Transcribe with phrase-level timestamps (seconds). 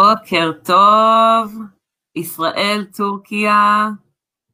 [0.00, 1.62] בוקר טוב,
[2.16, 3.88] ישראל, טורקיה,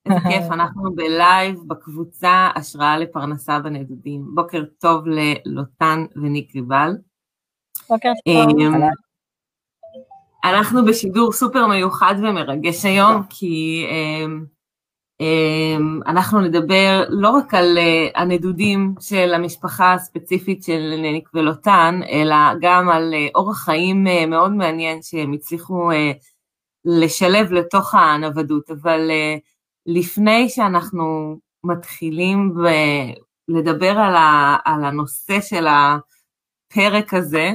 [0.07, 4.27] איזה כיף, אנחנו בלייב בקבוצה השראה לפרנסה בנדודים.
[4.35, 6.91] בוקר טוב ללוטן וניק ריבל.
[7.89, 8.59] בוקר טוב.
[8.59, 8.83] אמ,
[10.45, 14.45] אנחנו בשידור סופר מיוחד ומרגש היום, כי אמ,
[16.07, 22.89] אנחנו נדבר לא רק על אה, הנדודים של המשפחה הספציפית של ניק ולוטן, אלא גם
[22.89, 25.91] על אה, אורח חיים אה, מאוד מעניין שהם הצליחו
[26.85, 28.71] לשלב לתוך הנוודות.
[28.71, 29.11] אבל
[29.87, 32.55] לפני שאנחנו מתחילים
[33.49, 33.99] לדבר
[34.65, 37.51] על הנושא של הפרק הזה,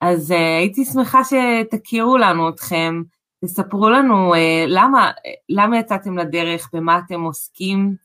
[0.00, 3.02] אז הייתי שמחה שתכירו לנו אתכם,
[3.46, 5.10] תספרו לנו uh, למה,
[5.48, 7.96] למה יצאתם לדרך, במה אתם עוסקים,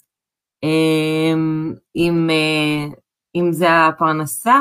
[1.96, 2.96] אם, uh,
[3.36, 4.60] אם זה הפרנסה,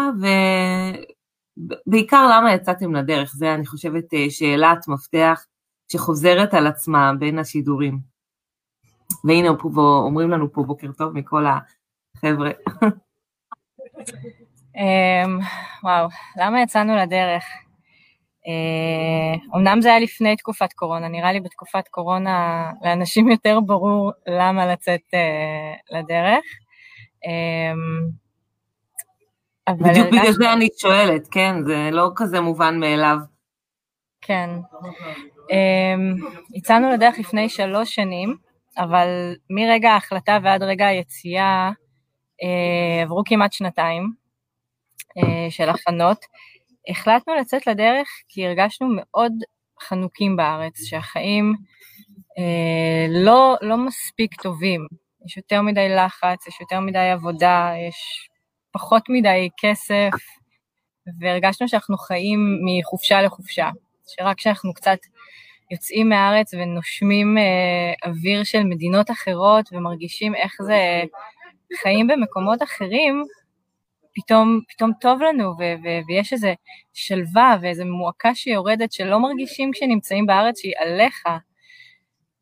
[1.87, 5.45] ובעיקר למה יצאתם לדרך, זה אני חושבת uh, שאלת מפתח
[5.93, 7.99] שחוזרת על עצמה בין השידורים.
[9.25, 12.51] והנה אומרים לנו פה בוקר טוב מכל החבר'ה.
[14.77, 15.45] um,
[15.83, 17.45] וואו, למה יצאנו לדרך?
[18.47, 24.73] אה, אמנם זה היה לפני תקופת קורונה, נראה לי בתקופת קורונה לאנשים יותר ברור למה
[24.73, 26.45] לצאת אה, לדרך.
[27.27, 27.73] אה,
[29.75, 33.17] בדיוק בגלל זה אני שואלת, כן, זה לא כזה מובן מאליו.
[34.21, 34.51] כן.
[36.55, 38.37] יצאנו לדרך לפני שלוש שנים,
[38.79, 41.71] אבל מרגע ההחלטה ועד רגע היציאה
[43.03, 44.13] עברו כמעט שנתיים
[45.51, 46.25] של הכנות.
[46.91, 49.33] החלטנו לצאת לדרך כי הרגשנו מאוד
[49.83, 51.55] חנוקים בארץ, שהחיים
[52.39, 54.87] אה, לא, לא מספיק טובים.
[55.27, 58.29] יש יותר מדי לחץ, יש יותר מדי עבודה, יש
[58.73, 60.11] פחות מדי כסף,
[61.21, 63.71] והרגשנו שאנחנו חיים מחופשה לחופשה,
[64.07, 64.99] שרק כשאנחנו קצת
[65.71, 71.03] יוצאים מהארץ ונושמים אה, אוויר של מדינות אחרות ומרגישים איך זה
[71.83, 73.23] חיים במקומות אחרים,
[74.15, 76.49] פתאום, פתאום טוב לנו, ו- ו- ויש איזו
[76.93, 81.27] שלווה ואיזו מועקה שיורדת שלא מרגישים כשנמצאים בארץ שהיא עליך.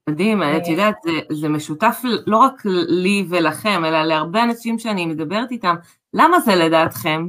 [0.08, 5.06] מדהים, את אה, יודעת, זה, זה משותף לא רק לי ולכם, אלא להרבה אנשים שאני
[5.06, 5.74] מדברת איתם.
[6.14, 7.28] למה זה לדעתכם?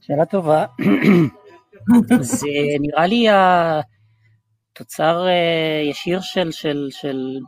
[0.00, 0.64] שאלה טובה.
[2.20, 2.48] זה
[2.80, 3.26] נראה לי
[4.72, 7.38] התוצר אה, ישיר של, של, של,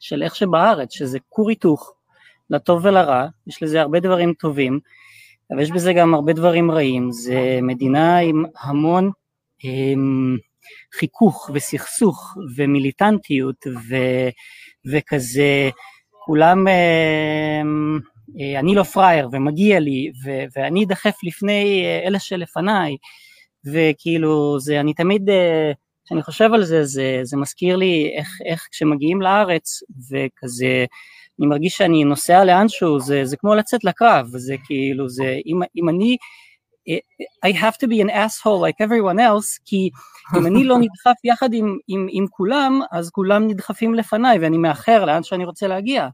[0.00, 1.94] של איך שבארץ, שזה כור היתוך.
[2.52, 4.80] לטוב ולרע, יש לזה הרבה דברים טובים,
[5.50, 9.10] אבל יש בזה גם הרבה דברים רעים, זה מדינה עם המון
[9.62, 10.36] עם, אמ,
[10.98, 13.96] חיכוך וסכסוך ומיליטנטיות ו,
[14.92, 15.70] וכזה,
[16.24, 17.98] כולם, אמ,
[18.40, 22.96] אה, אני לא פראייר ומגיע לי ו, ואני אדחף לפני אה, אלה שלפניי,
[23.72, 25.72] וכאילו זה, אני תמיד, אה,
[26.04, 29.80] כשאני חושב על זה, זה, זה מזכיר לי איך, איך כשמגיעים לארץ
[30.10, 30.84] וכזה
[31.40, 35.88] אני מרגיש שאני נוסע לאנשהו, זה, זה כמו לצאת לקרב, זה כאילו, זה, אם, אם
[35.88, 36.16] אני,
[37.46, 39.90] I have to be an asshole like everyone else, כי
[40.38, 45.04] אם אני לא נדחף יחד עם, עם, עם כולם, אז כולם נדחפים לפניי ואני מאחר
[45.04, 46.08] לאן שאני רוצה להגיע.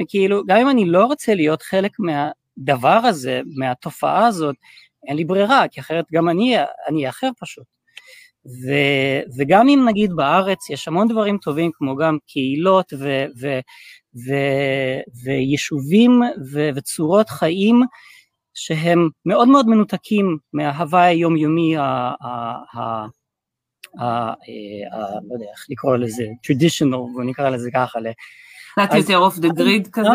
[0.00, 4.56] וכאילו, גם אם אני לא רוצה להיות חלק מהדבר הזה, מהתופעה הזאת,
[5.08, 6.56] אין לי ברירה, כי אחרת גם אני,
[6.88, 7.64] אני אחר פשוט.
[8.46, 8.70] ו,
[9.38, 13.58] וגם אם נגיד בארץ יש המון דברים טובים כמו גם קהילות ו, ו,
[14.26, 14.34] ו,
[15.24, 16.22] ויישובים
[16.52, 17.82] ו, וצורות חיים
[18.54, 22.28] שהם מאוד מאוד מנותקים מההווי היומיומי, ה, ה,
[22.74, 23.06] ה,
[23.98, 24.34] ה, ה,
[25.28, 27.98] לא יודע איך לקרוא לזה, traditional, בוא נקרא לזה ככה.
[28.84, 30.08] קצת יותר off the grid כזה?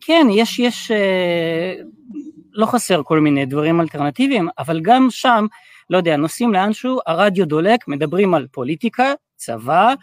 [0.00, 1.74] כן, יש, יש, אה,
[2.52, 5.46] לא חסר כל מיני דברים אלטרנטיביים, אבל גם שם,
[5.90, 9.94] לא יודע, נוסעים לאנשהו, הרדיו דולק, מדברים על פוליטיקה, צבא, אה,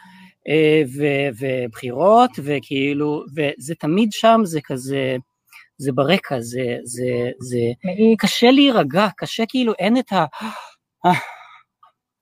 [0.97, 5.15] ובחירות, וכאילו, וזה תמיד שם, זה כזה,
[5.77, 7.57] זה ברקע, זה, זה, זה,
[8.17, 10.25] קשה להירגע, קשה כאילו, אין את ה...
[11.05, 11.11] אה,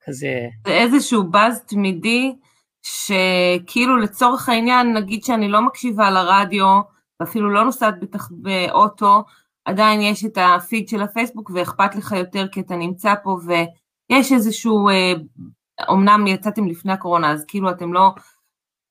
[0.05, 0.47] כזה...
[0.67, 2.35] זה איזשהו באז תמידי,
[2.83, 6.81] שכאילו לצורך העניין, נגיד שאני לא מקשיבה לרדיו,
[7.19, 9.23] ואפילו לא נוסעת בטח באוטו,
[9.65, 14.89] עדיין יש את הפיד של הפייסבוק ואכפת לך יותר כי אתה נמצא פה ויש איזשהו
[14.89, 15.13] אה,
[15.89, 18.11] אמנם יצאתם לפני הקורונה, אז כאילו אתם לא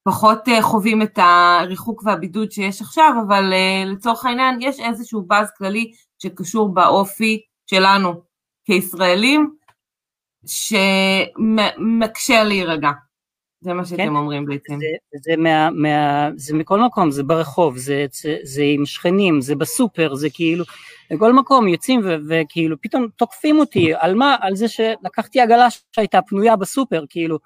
[0.05, 5.51] פחות uh, חווים את הריחוק והבידוד שיש עכשיו, אבל uh, לצורך העניין יש איזשהו באז
[5.59, 5.93] כללי
[6.23, 8.23] שקשור באופי שלנו
[8.65, 9.57] כישראלים,
[10.47, 12.91] שמקשה להירגע.
[13.61, 14.09] זה מה שאתם כן?
[14.09, 14.79] אומרים בעצם.
[14.79, 19.55] זה, זה, מה, מה, זה מכל מקום, זה ברחוב, זה, זה, זה עם שכנים, זה
[19.57, 20.65] בסופר, זה כאילו,
[21.11, 24.37] בכל מקום יוצאים ו, וכאילו פתאום תוקפים אותי, על מה?
[24.41, 27.39] על זה שלקחתי עגלה שהייתה פנויה בסופר, כאילו,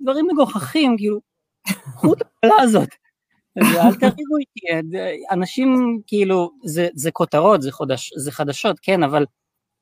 [0.00, 1.20] דברים מגוחכים, כאילו,
[1.66, 2.88] קחו את העגלה הזאת,
[3.58, 4.88] אל תריבו איתי,
[5.30, 9.26] אנשים כאילו, זה, זה כותרות, זה, חודש, זה חדשות, כן, אבל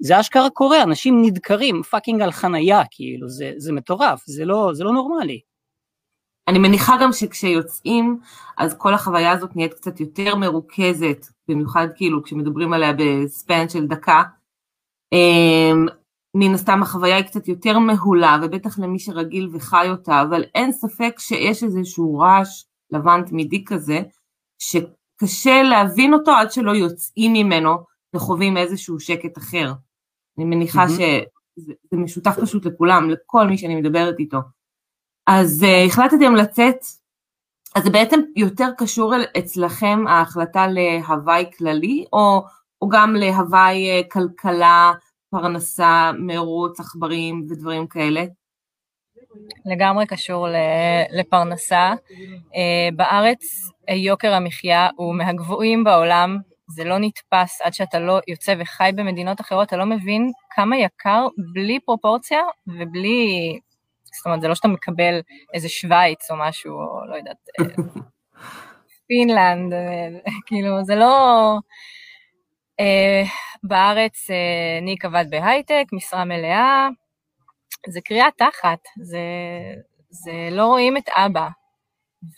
[0.02, 4.84] זה אשכרה קורה, אנשים נדקרים פאקינג על חנייה, כאילו, זה, זה מטורף, זה לא, זה
[4.84, 5.40] לא נורמלי.
[6.48, 8.20] אני מניחה גם שכשיוצאים,
[8.58, 14.22] אז כל החוויה הזאת נהיית קצת יותר מרוכזת, במיוחד כאילו כשמדברים עליה בספן של דקה.
[15.12, 15.86] אמ,
[16.34, 21.14] מן הסתם החוויה היא קצת יותר מהולה, ובטח למי שרגיל וחי אותה, אבל אין ספק
[21.18, 24.00] שיש איזשהו רעש לבן תמידי כזה,
[24.58, 27.76] שקשה להבין אותו עד שלא יוצאים ממנו
[28.16, 29.72] וחווים איזשהו שקט אחר.
[30.38, 30.88] אני מניחה mm-hmm.
[31.58, 34.38] שזה משותף פשוט לכולם, לכל מי שאני מדברת איתו.
[35.26, 36.76] אז uh, החלטתם לצאת,
[37.74, 42.42] אז זה בעצם יותר קשור אצלכם ההחלטה להוואי כללי, או,
[42.82, 44.92] או גם להוואי uh, כלכלה,
[45.30, 48.24] פרנסה, מרוץ, עכברים ודברים כאלה?
[49.66, 50.46] לגמרי קשור
[51.10, 51.92] לפרנסה.
[51.92, 56.38] Uh, בארץ יוקר המחיה הוא מהגבוהים בעולם,
[56.68, 61.26] זה לא נתפס עד שאתה לא יוצא וחי במדינות אחרות, אתה לא מבין כמה יקר
[61.52, 63.58] בלי פרופורציה ובלי
[64.16, 65.20] זאת אומרת, זה לא שאתה מקבל
[65.54, 67.64] איזה שווייץ או משהו, או לא יודעת, אה,
[69.08, 70.08] פינלנד, אה,
[70.46, 71.58] כאילו, זה לא...
[72.80, 73.28] Uh,
[73.62, 76.88] בארץ uh, ניק עבד בהייטק, משרה מלאה,
[77.88, 79.18] זה קריאה תחת, זה,
[80.10, 81.48] זה לא רואים את אבא.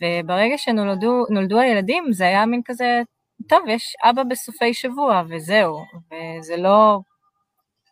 [0.00, 3.02] וברגע שנולדו הילדים, זה היה מין כזה,
[3.48, 5.76] טוב, יש אבא בסופי שבוע, וזהו,
[6.06, 6.98] וזה לא,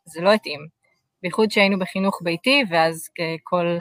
[0.05, 0.82] זה לא התאים.
[1.23, 3.09] בייחוד שהיינו בחינוך ביתי, ואז
[3.43, 3.79] כל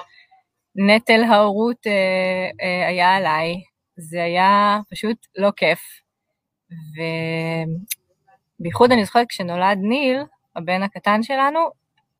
[0.75, 3.61] נטל ההורות אה, אה, היה עליי,
[3.97, 5.79] זה היה פשוט לא כיף.
[8.59, 10.17] ובייחוד אני זוכרת כשנולד ניל,
[10.55, 11.59] הבן הקטן שלנו,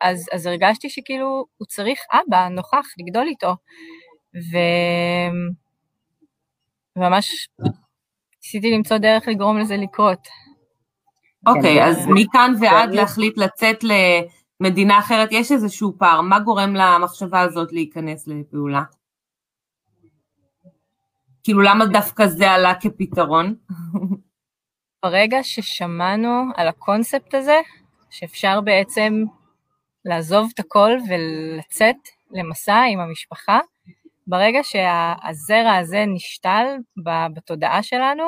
[0.01, 3.55] אז, אז הרגשתי שכאילו הוא צריך אבא נוכח לגדול איתו.
[6.97, 7.47] וממש
[8.43, 10.27] ניסיתי למצוא דרך לגרום לזה לקרות.
[11.47, 13.91] אוקיי, okay, אז מכאן ועד להחליט לצאת ל...
[14.61, 18.83] מדינה אחרת, יש איזשהו פער, מה גורם למחשבה הזאת להיכנס לפעולה?
[21.43, 23.55] כאילו למה דווקא זה עלה כפתרון?
[25.05, 27.59] ברגע ששמענו על הקונספט הזה,
[28.09, 29.23] שאפשר בעצם
[30.05, 31.95] לעזוב את הכל ולצאת
[32.31, 33.59] למסע עם המשפחה,
[34.27, 36.65] ברגע שהזרע הזה נשתל
[37.33, 38.23] בתודעה שלנו,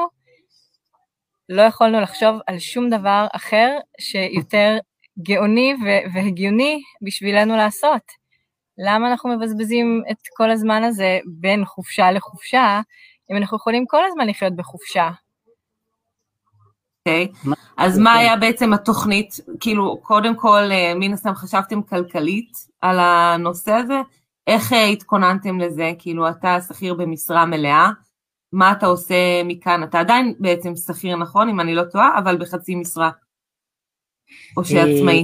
[1.50, 4.78] לא יכולנו לחשוב על שום דבר אחר שיותר
[5.20, 5.74] גאוני
[6.14, 8.02] והגיוני בשבילנו לעשות.
[8.78, 12.82] למה אנחנו מבזבזים את כל הזמן הזה בין חופשה לחופשה,
[13.32, 15.10] אם אנחנו יכולים כל הזמן לחיות בחופשה?
[17.08, 17.56] אוקיי, okay.
[17.78, 19.36] אז מה היה בעצם התוכנית?
[19.60, 22.52] כאילו, קודם כל, אה, מן הסתם חשבתם כלכלית
[22.82, 24.02] על הנושא הזה?
[24.48, 25.92] איך אה, התכוננתם לזה?
[26.00, 27.90] כאילו, אתה שכיר במשרה מלאה,
[28.54, 29.84] מה אתה עושה מכאן?
[29.84, 31.50] אתה עדיין בעצם שכיר, נכון?
[31.50, 33.10] אם אני לא טועה, אבל בחצי משרה.
[34.58, 35.18] או שעצמאי?
[35.18, 35.24] אה,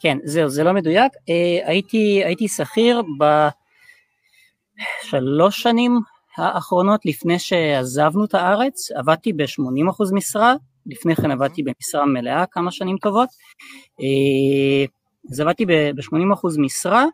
[0.00, 1.12] כן, זהו, זה לא מדויק.
[1.28, 3.02] אה, הייתי, הייתי שכיר
[5.06, 6.00] בשלוש שנים
[6.36, 10.54] האחרונות לפני שעזבנו את הארץ, עבדתי ב-80% משרה,
[10.86, 13.28] לפני כן עבדתי במשרה מלאה כמה שנים טובות,
[14.00, 14.84] אה,
[15.30, 17.04] אז עבדתי ב-80% משרה,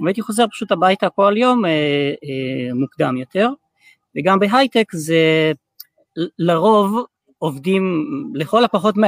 [0.00, 1.62] והייתי חוזר פשוט הביתה כל יום
[2.74, 3.48] מוקדם יותר,
[4.16, 5.52] וגם בהייטק זה
[6.38, 7.04] לרוב
[7.42, 8.04] עובדים
[8.34, 9.00] לכל הפחות 120%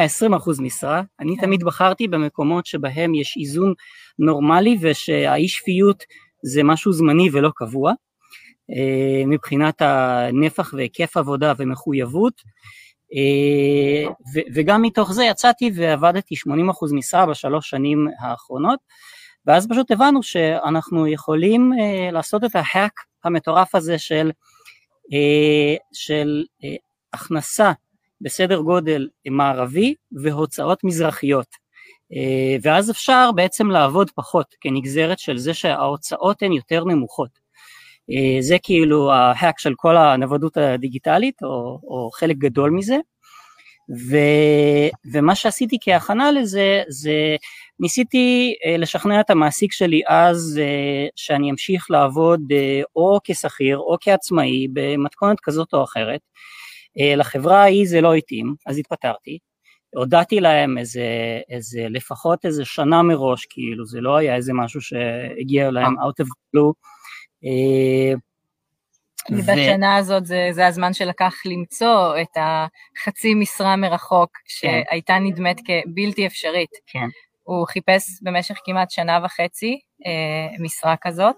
[0.59, 1.43] משרה, אני כן.
[1.43, 3.75] תמיד בחרתי במקומות שבהם יש איזון
[4.19, 6.05] נורמלי ושהאי שפיות
[6.43, 7.93] זה משהו זמני ולא קבוע,
[8.71, 12.33] אה, מבחינת הנפח והיקף עבודה ומחויבות,
[13.15, 14.13] אה,
[14.55, 18.79] וגם מתוך זה יצאתי ועבדתי 80% משרה בשלוש שנים האחרונות,
[19.47, 22.93] ואז פשוט הבנו שאנחנו יכולים אה, לעשות את ההאק
[23.25, 24.31] המטורף הזה של,
[25.93, 26.45] של
[27.13, 27.73] הכנסה
[28.23, 31.47] בסדר גודל מערבי והוצאות מזרחיות.
[32.15, 37.31] אה, ואז אפשר בעצם לעבוד פחות כנגזרת של זה שההוצאות הן יותר נמוכות.
[38.11, 42.97] אה, זה כאילו ההאק של כל הנוודות הדיגיטלית, או, או חלק גדול מזה.
[44.11, 44.17] ו,
[45.13, 47.37] ומה שעשיתי כהכנה לזה, זה
[47.81, 50.61] ניסיתי אה, לשכנע את המעסיק שלי אז
[51.17, 52.41] שאני אמשיך לעבוד
[52.97, 56.21] או כשכיר או כעצמאי במתכונת כזאת או אחרת.
[57.01, 59.39] אה, לחברה ההיא זה לא התאים, אז התפטרתי.
[59.95, 61.07] הודעתי להם איזה,
[61.51, 66.27] איזה, לפחות איזה שנה מראש, כאילו, זה לא היה איזה משהו שהגיע להם out of
[66.27, 66.73] blue,
[69.31, 69.37] ו...
[69.47, 74.83] בשנה הזאת זה, זה הזמן שלקח למצוא את החצי משרה מרחוק, כן.
[74.89, 76.71] שהייתה נדמת כבלתי אפשרית.
[76.87, 77.07] כן.
[77.43, 81.37] הוא חיפש במשך כמעט שנה וחצי אה, משרה כזאת,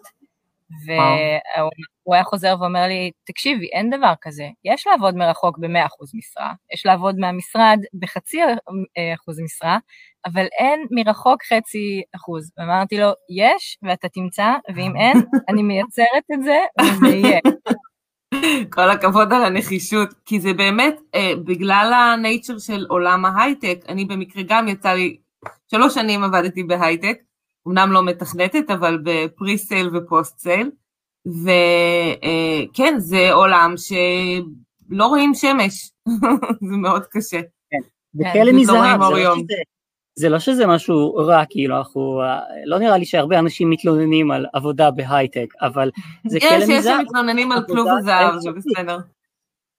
[0.87, 1.71] והוא
[2.07, 7.19] היה חוזר ואומר לי, תקשיבי, אין דבר כזה, יש לעבוד מרחוק ב-100% משרה, יש לעבוד
[7.19, 9.79] מהמשרד בחצי אה, אחוז משרה,
[10.27, 12.53] אבל אין מרחוק חצי אחוז.
[12.59, 17.41] ואמרתי לו, יש, ואתה תמצא, ואם אין, אני מייצרת את זה, וזה יהיה.
[18.71, 24.05] כל הכבוד על הנחישות, כי זה באמת, אה, בגלל ה nature של עולם ההייטק, אני
[24.05, 25.17] במקרה גם יצא לי,
[25.71, 27.19] שלוש שנים עבדתי בהייטק,
[27.69, 30.71] אמנם לא מתכנתת, אבל ב pre-sale ו post-sale,
[31.27, 35.91] וכן, זה עולם שלא רואים שמש,
[36.71, 37.41] זה מאוד קשה.
[37.71, 37.79] כן,
[38.15, 39.01] וכלא מזהב,
[40.17, 42.21] זה לא שזה משהו רע, כאילו, אנחנו,
[42.65, 45.91] לא נראה לי שהרבה אנשים מתלוננים על עבודה בהייטק, אבל
[46.27, 46.71] זה כלא מזהב.
[46.71, 48.99] יש, יש שמתלוננים על כלוב הזהב, זה בסדר.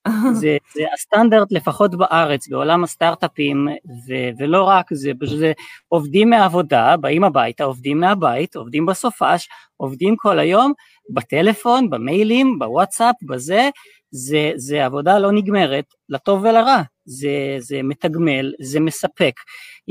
[0.42, 3.68] זה, זה הסטנדרט לפחות בארץ, בעולם הסטארט-אפים,
[4.08, 5.52] ו- ולא רק זה, זה
[5.88, 9.48] עובדים מהעבודה, באים הביתה, עובדים מהבית, עובדים בסופש,
[9.78, 10.74] עובדים כל היום,
[11.10, 13.70] בטלפון, במיילים, בוואטסאפ, בזה,
[14.12, 19.34] זה, זה עבודה לא נגמרת, לטוב ולרע, זה, זה מתגמל, זה מספק,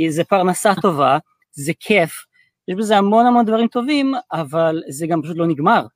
[0.08, 1.18] זה פרנסה טובה,
[1.52, 2.12] זה כיף,
[2.68, 5.86] יש בזה המון המון דברים טובים, אבל זה גם פשוט לא נגמר.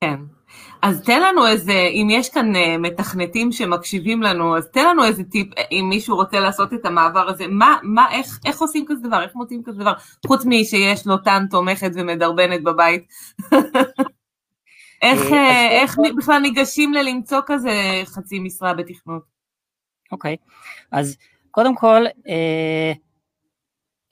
[0.00, 0.37] כן.
[0.82, 5.24] אז תן לנו איזה, אם יש כאן אה, מתכנתים שמקשיבים לנו, אז תן לנו איזה
[5.24, 9.08] טיפ, אה, אם מישהו רוצה לעשות את המעבר הזה, מה, מה, איך, איך עושים כזה
[9.08, 9.92] דבר, איך מוצאים כזה דבר,
[10.26, 13.06] חוץ משיש לו טן תומכת ומדרבנת בבית.
[15.02, 19.22] איך, אה, איך בכלל ניגשים ללמצוא כזה חצי משרה בתכנות?
[20.12, 20.36] אוקיי,
[20.92, 21.16] אז
[21.50, 22.04] קודם כל,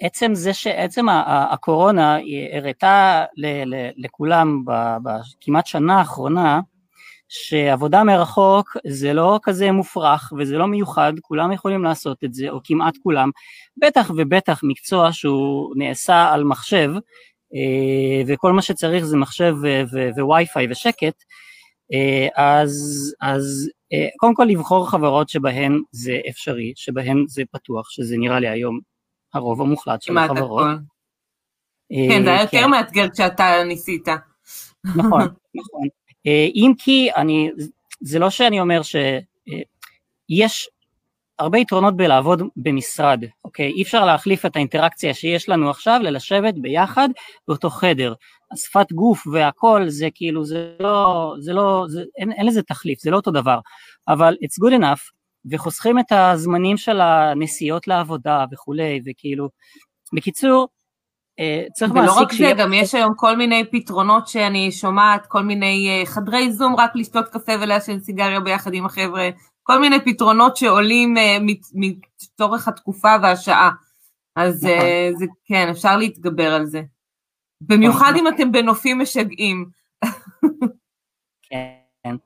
[0.01, 2.19] עצם זה שעצם הקורונה
[2.53, 3.25] הראתה
[3.97, 4.65] לכולם
[5.03, 6.61] בכמעט שנה האחרונה
[7.29, 12.61] שעבודה מרחוק זה לא כזה מופרך וזה לא מיוחד, כולם יכולים לעשות את זה, או
[12.65, 13.31] כמעט כולם,
[13.77, 16.91] בטח ובטח מקצוע שהוא נעשה על מחשב,
[17.55, 19.57] אה, וכל מה שצריך זה מחשב
[20.17, 21.23] ווי-פיי ושקט,
[21.93, 22.75] אה, אז,
[23.21, 28.49] אז אה, קודם כל לבחור חברות שבהן זה אפשרי, שבהן זה פתוח, שזה נראה לי
[28.49, 28.81] היום
[29.37, 30.67] הרוב המוחלט של החברות.
[31.93, 32.71] אה, כן, זה היה יותר כן.
[32.71, 34.09] מאתגר כשאתה ניסית.
[34.85, 35.23] נכון,
[35.61, 35.89] נכון.
[36.27, 37.51] אה, אם כי אני,
[38.01, 39.09] זה לא שאני אומר שיש
[39.49, 39.65] אה,
[41.39, 43.73] הרבה יתרונות בלעבוד במשרד, אוקיי?
[43.73, 47.09] אי אפשר להחליף את האינטראקציה שיש לנו עכשיו ללשבת ביחד
[47.49, 48.15] באותו חדר.
[48.53, 53.11] השפת גוף והכל זה כאילו, זה לא, זה לא, זה, אין, אין לזה תחליף, זה
[53.11, 53.59] לא אותו דבר.
[54.09, 55.16] אבל it's good enough
[55.51, 59.49] וחוסכים את הזמנים של הנסיעות לעבודה וכולי, וכאילו,
[60.13, 60.69] בקיצור,
[61.39, 62.51] אה, צריך מעסיק שיהיה...
[62.51, 66.53] ולא רק זה, גם יש היום כל מיני פתרונות שאני שומעת, כל מיני אה, חדרי
[66.53, 69.29] זום רק לשתות קפה ולעשן סיגריה ביחד עם החבר'ה,
[69.63, 71.39] כל מיני פתרונות שעולים אה,
[71.75, 73.71] מצורך התקופה והשעה.
[74.37, 75.19] אז נכון.
[75.19, 76.83] זה כן, אפשר להתגבר על זה.
[77.61, 78.27] במיוחד נכון.
[78.27, 79.67] אם אתם בנופים משגעים.
[81.49, 82.17] כן.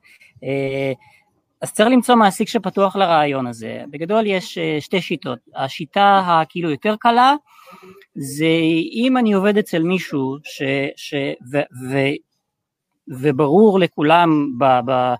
[1.62, 3.82] אז צריך למצוא מעסיק שפתוח לרעיון הזה.
[3.90, 5.38] בגדול יש אה, שתי שיטות.
[5.56, 7.34] השיטה הכאילו יותר קלה
[8.14, 8.46] זה
[8.92, 10.62] אם אני עובד אצל מישהו ש,
[10.96, 11.14] ש,
[11.52, 11.98] ו, ו,
[13.20, 15.14] וברור לכולם ב, ב,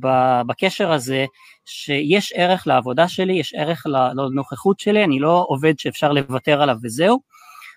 [0.00, 0.06] ב,
[0.46, 1.24] בקשר הזה
[1.64, 7.20] שיש ערך לעבודה שלי, יש ערך לנוכחות שלי, אני לא עובד שאפשר לוותר עליו וזהו.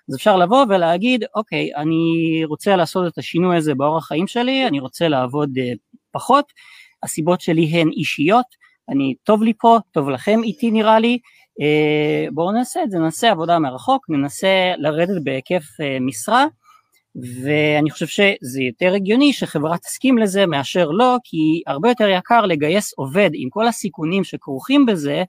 [0.08, 4.80] אז אפשר לבוא ולהגיד, אוקיי, אני רוצה לעשות את השינוי הזה באורח חיים שלי, אני
[4.80, 5.72] רוצה לעבוד אה,
[6.12, 6.52] פחות,
[7.04, 8.46] הסיבות שלי הן אישיות,
[8.88, 11.18] אני, טוב לי פה, טוב לכם איתי נראה לי,
[11.60, 16.46] אה, בואו נעשה את זה, נעשה עבודה מרחוק, ננסה לרדת בהיקף אה, משרה,
[17.42, 22.92] ואני חושב שזה יותר הגיוני שחברה תסכים לזה מאשר לא, כי הרבה יותר יקר לגייס
[22.96, 25.24] עובד עם כל הסיכונים שכרוכים בזה,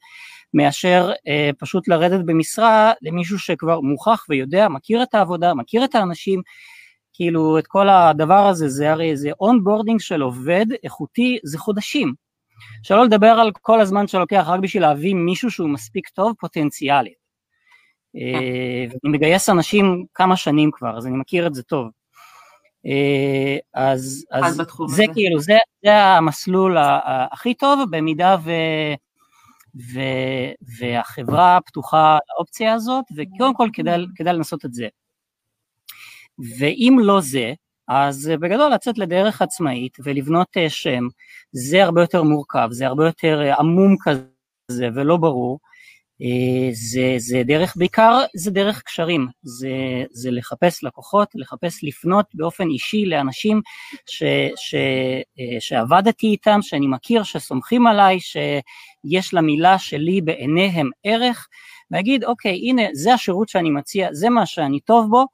[0.54, 6.42] מאשר אה, פשוט לרדת במשרה למישהו שכבר מוכח ויודע, מכיר את העבודה, מכיר את האנשים,
[7.16, 12.14] כאילו את כל הדבר הזה, זה הרי זה onboarding של עובד איכותי, זה חודשים.
[12.84, 17.26] שלא לדבר על כל הזמן שלוקח רק בשביל להביא מישהו שהוא מספיק טוב פוטנציאלית.
[18.16, 21.90] אה, אני מגייס אנשים כמה שנים כבר, אז אני מכיר את זה טוב.
[22.86, 26.78] אה, אז, אז זה כאילו, זה, זה המסלול
[27.32, 28.52] הכי טוב, במידה ו,
[29.76, 30.00] ו,
[30.80, 34.88] והחברה פתוחה לאופציה הזאת, וקודם כל כדאי, כדאי לנסות את זה.
[36.60, 37.54] ואם לא זה,
[37.88, 41.08] אז בגדול לצאת לדרך עצמאית ולבנות אה, שם,
[41.52, 45.60] זה הרבה יותר מורכב, זה הרבה יותר אה, עמום כזה ולא ברור,
[46.22, 49.70] אה, זה, זה דרך, בעיקר זה דרך קשרים, זה,
[50.12, 53.62] זה לחפש לקוחות, לחפש לפנות באופן אישי לאנשים
[54.06, 54.24] ש,
[54.56, 54.76] ש,
[55.40, 61.48] אה, שעבדתי איתם, שאני מכיר, שסומכים עליי, שיש למילה שלי בעיניהם ערך,
[61.92, 65.26] להגיד אוקיי הנה זה השירות שאני מציע, זה מה שאני טוב בו,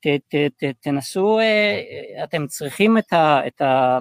[0.00, 1.80] ת, ת, ת, תנסו, אה,
[2.24, 3.98] אתם צריכים את, ה, את, ה,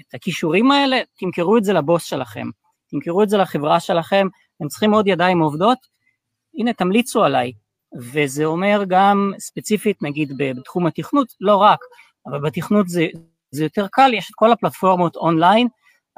[0.00, 2.48] את הכישורים האלה, תמכרו את זה לבוס שלכם,
[2.90, 4.26] תמכרו את זה לחברה שלכם,
[4.60, 5.78] הם צריכים עוד ידיים עובדות,
[6.58, 7.52] הנה תמליצו עליי,
[7.96, 11.78] וזה אומר גם ספציפית נגיד בתחום התכנות, לא רק,
[12.26, 13.06] אבל בתכנות זה,
[13.50, 15.68] זה יותר קל, יש את כל הפלטפורמות אונליין,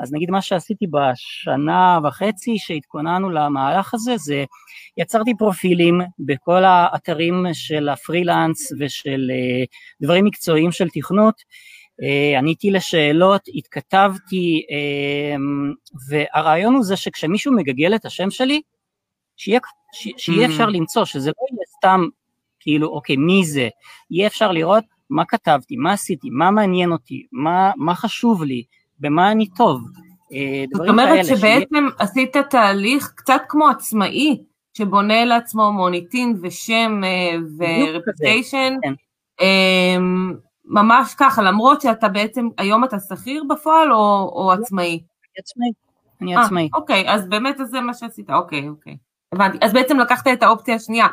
[0.02, 4.44] אז נגיד מה שעשיתי בשנה וחצי שהתכוננו למהלך הזה, זה
[4.96, 9.64] יצרתי פרופילים בכל האתרים של הפרילנס ושל אה,
[10.02, 11.34] דברים מקצועיים של תכנות,
[12.02, 15.36] אה, עניתי לשאלות, התכתבתי, אה,
[16.08, 18.62] והרעיון הוא זה שכשמישהו מגגל את השם שלי,
[19.36, 19.60] שיהיה,
[19.92, 20.50] שיהיה mm.
[20.50, 22.00] אפשר למצוא, שזה לא יהיה סתם
[22.60, 23.68] כאילו, אוקיי, מי זה?
[24.10, 28.64] יהיה אפשר לראות מה כתבתי, מה עשיתי, מה מעניין אותי, מה, מה חשוב לי,
[29.00, 29.80] במה אני טוב.
[30.32, 31.88] אה, זאת אומרת שבעצם שיהיה...
[31.98, 34.42] עשית תהליך קצת כמו עצמאי,
[34.76, 37.00] שבונה לעצמו מוניטין ושם
[37.58, 38.76] ורפטיישן.
[38.82, 38.92] כן.
[40.64, 44.88] ממש ככה, למרות שאתה בעצם, היום אתה שכיר בפועל או, או עצמאי?
[44.88, 45.70] אני עצמאי,
[46.20, 46.68] אני אה, עצמאי.
[46.74, 48.96] אוקיי, אז באמת זה מה שעשית, אוקיי, אוקיי.
[49.32, 49.58] הבנתי.
[49.60, 51.06] אז בעצם לקחת את האופציה השנייה,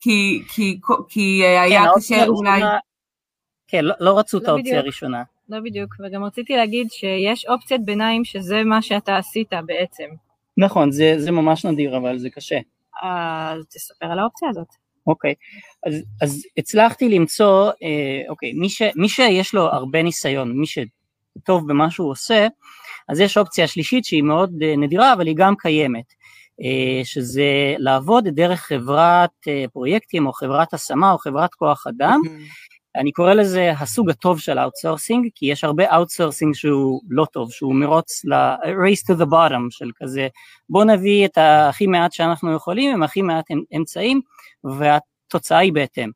[0.00, 2.60] כי, כי, כי היה כן, קשה אולי...
[3.68, 5.22] כן, לא, לא רצו לא את האופציה הראשונה.
[5.48, 10.04] לא בדיוק, וגם רציתי להגיד שיש אופציית ביניים שזה מה שאתה עשית בעצם.
[10.56, 12.58] נכון, זה, זה ממש נדיר, אבל זה קשה.
[13.02, 14.68] אז תספר על האופציה הזאת.
[15.06, 15.34] אוקיי,
[15.86, 21.68] אז, אז הצלחתי למצוא, אה, אוקיי, מי, ש, מי שיש לו הרבה ניסיון, מי שטוב
[21.68, 22.46] במה שהוא עושה,
[23.08, 26.04] אז יש אופציה שלישית שהיא מאוד אה, נדירה, אבל היא גם קיימת,
[26.60, 32.73] אה, שזה לעבוד דרך חברת אה, פרויקטים או חברת השמה או חברת כוח אדם, mm-hmm.
[32.96, 37.74] אני קורא לזה הסוג הטוב של outsourcing, כי יש הרבה outsourcing שהוא לא טוב, שהוא
[37.74, 40.28] מרוץ ל-race to the bottom של כזה,
[40.68, 43.44] בוא נביא את הכי מעט שאנחנו יכולים עם הכי מעט
[43.76, 44.20] אמצעים,
[44.64, 46.10] והתוצאה היא בהתאם.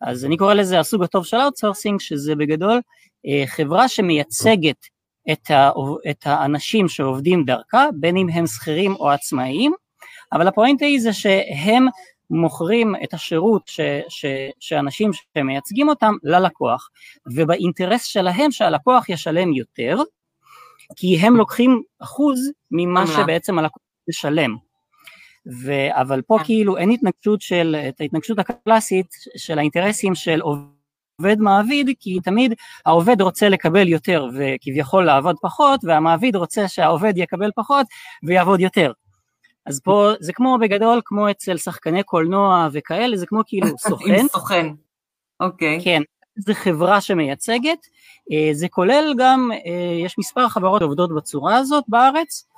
[0.00, 2.80] אז אני קורא לזה הסוג הטוב של outsourcing, שזה בגדול
[3.26, 4.86] אה, חברה שמייצגת
[5.32, 5.70] את, ה,
[6.10, 9.72] את האנשים שעובדים דרכה, בין אם הם שכירים או עצמאיים,
[10.32, 11.86] אבל הפואנטה היא זה שהם
[12.30, 14.24] מוכרים את השירות ש, ש,
[14.60, 16.90] שאנשים שמייצגים אותם ללקוח,
[17.34, 19.96] ובאינטרס שלהם שהלקוח ישלם יותר,
[20.96, 24.56] כי הם לוקחים אחוז ממה שבעצם הלקוח ישלם.
[25.64, 26.44] ו, אבל פה כן.
[26.44, 32.54] כאילו אין התנגשות של, את ההתנגשות הקלאסית של האינטרסים של עובד מעביד, כי תמיד
[32.86, 37.86] העובד רוצה לקבל יותר וכביכול לעבוד פחות, והמעביד רוצה שהעובד יקבל פחות
[38.22, 38.92] ויעבוד יותר.
[39.70, 44.14] אז פה זה כמו בגדול, כמו אצל שחקני קולנוע וכאלה, זה כמו כאילו סוכן.
[44.14, 44.66] עם סוכן,
[45.40, 45.80] אוקיי.
[45.84, 46.02] כן,
[46.36, 47.86] זה חברה שמייצגת,
[48.32, 52.48] אה, זה כולל גם, אה, יש מספר חברות שעובדות בצורה הזאת בארץ,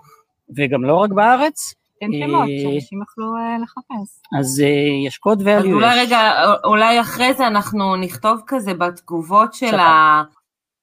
[0.57, 1.75] וגם לא רק בארץ.
[2.01, 4.21] תן שמות, אה, שאנשים יוכלו לחפש.
[4.39, 4.63] אז
[5.07, 5.51] יש קוד value.
[5.51, 6.33] אז אולי רגע,
[6.65, 10.23] אולי אחרי זה אנחנו נכתוב כזה בתגובות של ה...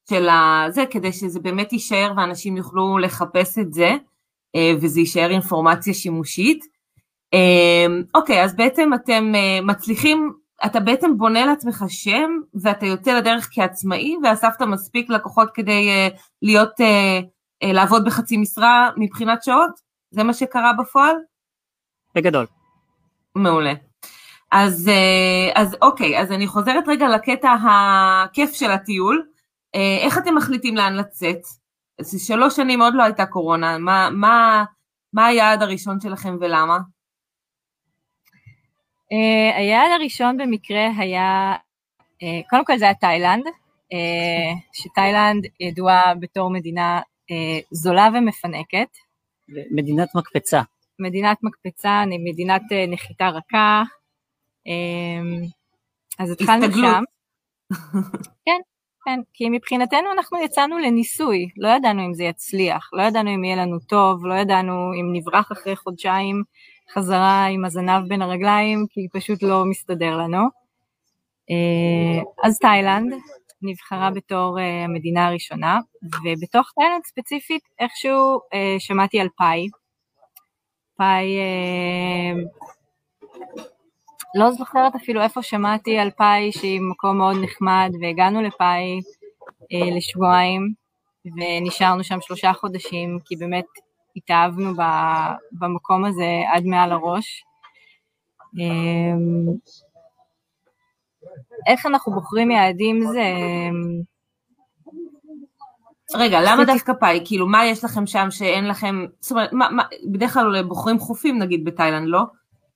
[0.09, 0.65] של ה...
[0.69, 3.95] זה, כדי שזה באמת יישאר ואנשים יוכלו לחפש את זה.
[4.55, 6.65] אה, וזה יישאר אינפורמציה שימושית.
[7.33, 7.85] אה,
[8.15, 10.33] אוקיי, אז בעצם אתם אה, מצליחים,
[10.65, 12.31] אתה בעצם בונה לעצמך שם
[12.61, 15.89] ואתה יוצא לדרך כעצמאי ואספת מספיק לקוחות כדי
[16.41, 16.71] להיות,
[17.63, 19.71] לעבוד בחצי משרה מבחינת שעות?
[20.11, 21.15] זה מה שקרה בפועל?
[22.15, 22.45] בגדול.
[23.35, 23.73] מעולה.
[24.51, 24.91] אז,
[25.55, 29.25] אז אוקיי, אז אני חוזרת רגע לקטע הכיף של הטיול.
[30.03, 31.41] איך אתם מחליטים לאן לצאת?
[32.01, 34.63] זה שלוש שנים עוד לא הייתה קורונה, מה, מה,
[35.13, 36.77] מה היעד הראשון שלכם ולמה?
[39.13, 41.55] Uh, היעד הראשון במקרה היה,
[42.13, 48.97] uh, קודם כל זה היה תאילנד, uh, שתאילנד ידועה בתור מדינה uh, זולה ומפנקת.
[49.71, 50.61] מדינת מקפצה.
[50.99, 53.83] מדינת מקפצה, מדינת uh, נחיתה רכה.
[54.67, 55.49] Uh,
[56.19, 57.03] אז התחלנו שם.
[58.45, 58.59] כן,
[59.05, 63.55] כן, כי מבחינתנו אנחנו יצאנו לניסוי, לא ידענו אם זה יצליח, לא ידענו אם יהיה
[63.55, 66.43] לנו טוב, לא ידענו אם נברח אחרי חודשיים
[66.93, 70.43] חזרה עם הזנב בין הרגליים, כי פשוט לא מסתדר לנו.
[71.49, 73.13] אה, אז תאילנד
[73.61, 79.67] נבחרה בתור אה, המדינה הראשונה, ובתוך תאילנד ספציפית איכשהו אה, שמעתי על פאי.
[80.97, 81.37] פאי
[84.35, 89.01] לא זוכרת אפילו איפה שמעתי על פאי שהיא מקום מאוד נחמד, והגענו לפאי
[89.73, 90.73] אה, לשבועיים,
[91.25, 93.65] ונשארנו שם שלושה חודשים, כי באמת
[94.15, 94.71] התאהבנו
[95.51, 97.43] במקום הזה עד מעל הראש.
[98.57, 99.53] אמ,
[101.67, 103.23] איך אנחנו בוחרים יעדים זה...
[106.15, 107.21] רגע, למה דווקא פאי?
[107.25, 109.05] כאילו, מה יש לכם שם שאין לכם...
[109.19, 112.23] זאת אומרת, מה, מה, בדרך כלל בוחרים חופים נגיד בתאילנד, לא?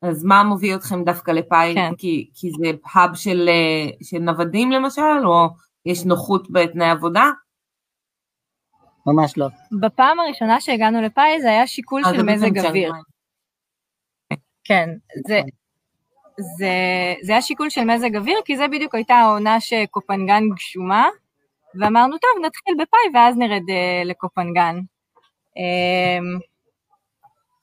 [0.03, 1.73] אז מה מוביל אתכם דווקא לפאי?
[1.75, 1.95] כן.
[1.97, 5.47] כי, כי זה האב של, אה, של נוודים למשל, או
[5.85, 7.31] יש נוחות בתנאי עבודה?
[9.05, 9.47] ממש לא.
[9.81, 12.93] בפעם הראשונה שהגענו לפאי זה היה שיקול של מזג אוויר.
[14.63, 14.89] כן,
[15.27, 15.41] זה,
[16.37, 16.69] זה,
[17.21, 21.07] זה היה שיקול של מזג אוויר, כי זה בדיוק הייתה העונה שקופנגן גשומה,
[21.79, 24.79] ואמרנו, טוב, נתחיל בפאי ואז נרד uh, לקופנגן.
[25.49, 26.52] Um,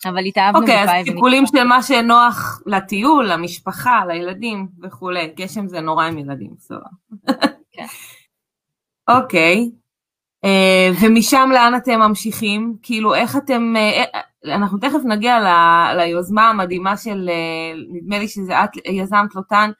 [0.06, 0.82] אבל התאהבנו okay, בפאי.
[0.82, 5.32] אוקיי, אז שיקולים של מה שנוח לטיול, למשפחה, לילדים וכולי.
[5.36, 6.78] גשם זה נורא עם ילדים, בסדר.
[7.72, 7.86] כן.
[9.16, 9.70] אוקיי.
[10.46, 12.76] Uh, ומשם לאן אתם ממשיכים?
[12.82, 13.74] כאילו, איך אתם...
[13.76, 15.46] Uh, אנחנו תכף נגיע ל,
[15.96, 17.30] ליוזמה המדהימה של,
[17.92, 19.70] נדמה לי שזה את יזמת לוטן,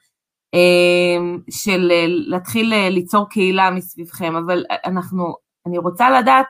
[1.49, 5.35] של אה, להתחיל אה, ליצור קהילה מסביבכם, אבל אנחנו,
[5.67, 6.45] אני רוצה לדעת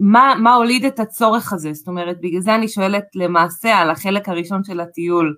[0.00, 4.28] מה, מה הוליד את הצורך הזה, זאת אומרת, בגלל זה אני שואלת למעשה על החלק
[4.28, 5.36] הראשון של הטיול,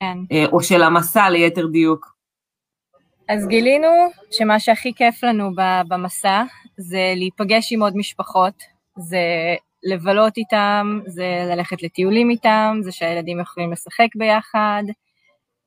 [0.00, 0.18] כן.
[0.32, 2.14] אה, או של המסע ליתר דיוק.
[3.28, 3.88] אז גילינו
[4.30, 5.50] שמה שהכי כיף לנו
[5.88, 6.42] במסע
[6.76, 8.62] זה להיפגש עם עוד משפחות,
[8.98, 9.18] זה
[9.82, 14.82] לבלות איתם, זה ללכת לטיולים איתם, זה שהילדים יכולים לשחק ביחד,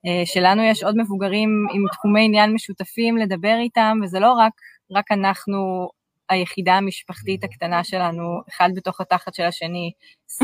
[0.05, 4.53] אה, שלנו יש עוד מבוגרים עם תחומי עניין משותפים לדבר איתם, וזה לא רק,
[4.91, 5.89] רק אנחנו,
[6.33, 9.91] היחידה המשפחתית הקטנה שלנו, אחד בתוך התחת של השני,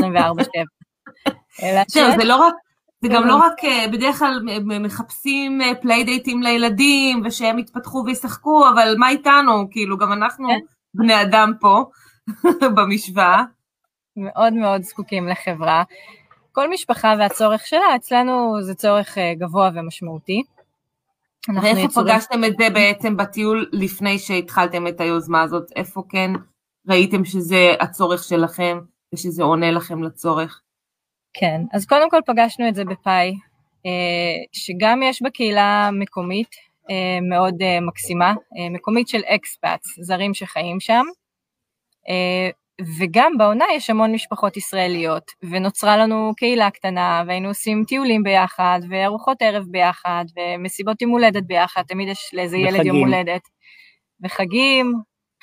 [1.96, 2.54] זה לא רק...
[3.02, 8.94] זה גם לא רק, אה, בדרך כלל מחפשים playdateים אה, לילדים ושהם יתפתחו וישחקו, אבל
[8.98, 9.70] מה איתנו?
[9.70, 10.58] כאילו, גם אנחנו כן.
[10.94, 11.84] בני אדם פה
[12.76, 13.42] במשוואה.
[14.16, 15.82] מאוד מאוד זקוקים לחברה.
[16.52, 20.42] כל משפחה והצורך שלה, אצלנו זה צורך אה, גבוה ומשמעותי.
[21.48, 22.08] ואיפה יצורים...
[22.08, 25.72] פגשתם את זה בעצם בטיול לפני שהתחלתם את היוזמה הזאת?
[25.76, 26.30] איפה כן
[26.88, 28.78] ראיתם שזה הצורך שלכם
[29.14, 30.60] ושזה עונה לכם לצורך?
[31.34, 33.34] כן, אז קודם כל פגשנו את זה בפאי,
[33.86, 33.90] אה,
[34.52, 36.50] שגם יש בקהילה מקומית
[36.90, 38.34] אה, מאוד מקסימה,
[38.70, 41.04] מקומית של אקספאטס, זרים שחיים שם,
[42.98, 49.42] וגם בעונה יש המון משפחות ישראליות, ונוצרה לנו קהילה קטנה, והיינו עושים טיולים ביחד, וארוחות
[49.42, 52.74] ערב ביחד, ומסיבות יום הולדת ביחד, תמיד יש לאיזה וחגים.
[52.74, 53.42] ילד יום הולדת.
[54.24, 54.92] וחגים,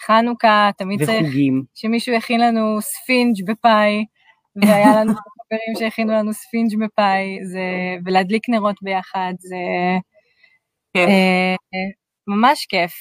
[0.05, 1.63] חנוכה, תמיד וחוגים.
[1.73, 4.05] צריך שמישהו יכין לנו ספינג' בפאי,
[4.55, 5.13] והיה לנו
[5.47, 7.61] חברים שהכינו לנו ספינג' בפאי, זה,
[8.05, 9.57] ולהדליק נרות ביחד, זה
[10.93, 11.09] כיף.
[11.09, 11.55] אה,
[12.27, 12.93] ממש כיף.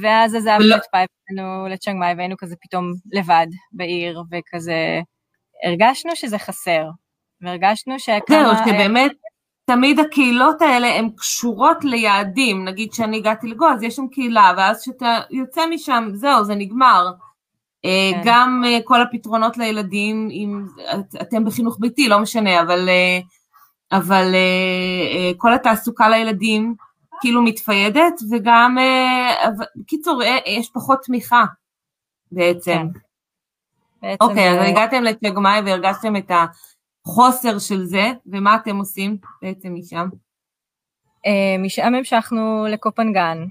[0.00, 0.76] ואז עזבנו ולא...
[0.76, 5.00] את פאי והיינו לצ'אנג מאי והיינו כזה פתאום לבד בעיר, וכזה
[5.64, 6.88] הרגשנו שזה חסר,
[7.40, 8.22] והרגשנו שכמה...
[8.28, 9.12] זהו, שבאמת
[9.64, 14.82] תמיד הקהילות האלה הן קשורות ליעדים, נגיד שאני הגעתי לגו, אז יש שם קהילה, ואז
[14.82, 17.06] כשאתה יוצא משם, זהו, זה נגמר.
[17.84, 18.20] אה, כן.
[18.24, 20.64] גם אה, כל הפתרונות לילדים, אם
[21.22, 23.18] אתם בחינוך ביתי, לא משנה, אבל, אה,
[23.98, 24.34] אבל
[25.36, 26.74] כל התעסוקה לילדים,
[27.22, 31.44] כאילו מתפיידת, וגם, אה, בקיצור, אה, יש פחות תמיכה
[32.32, 32.86] בעצם.
[34.00, 34.14] כן.
[34.20, 36.30] אוקיי, אז הגעתם לצ'גמאי והרגשתם את
[37.06, 40.08] החוסר של זה, ומה אתם עושים בעצם משם?
[41.26, 43.44] אה, משם המשכנו לקופנגן,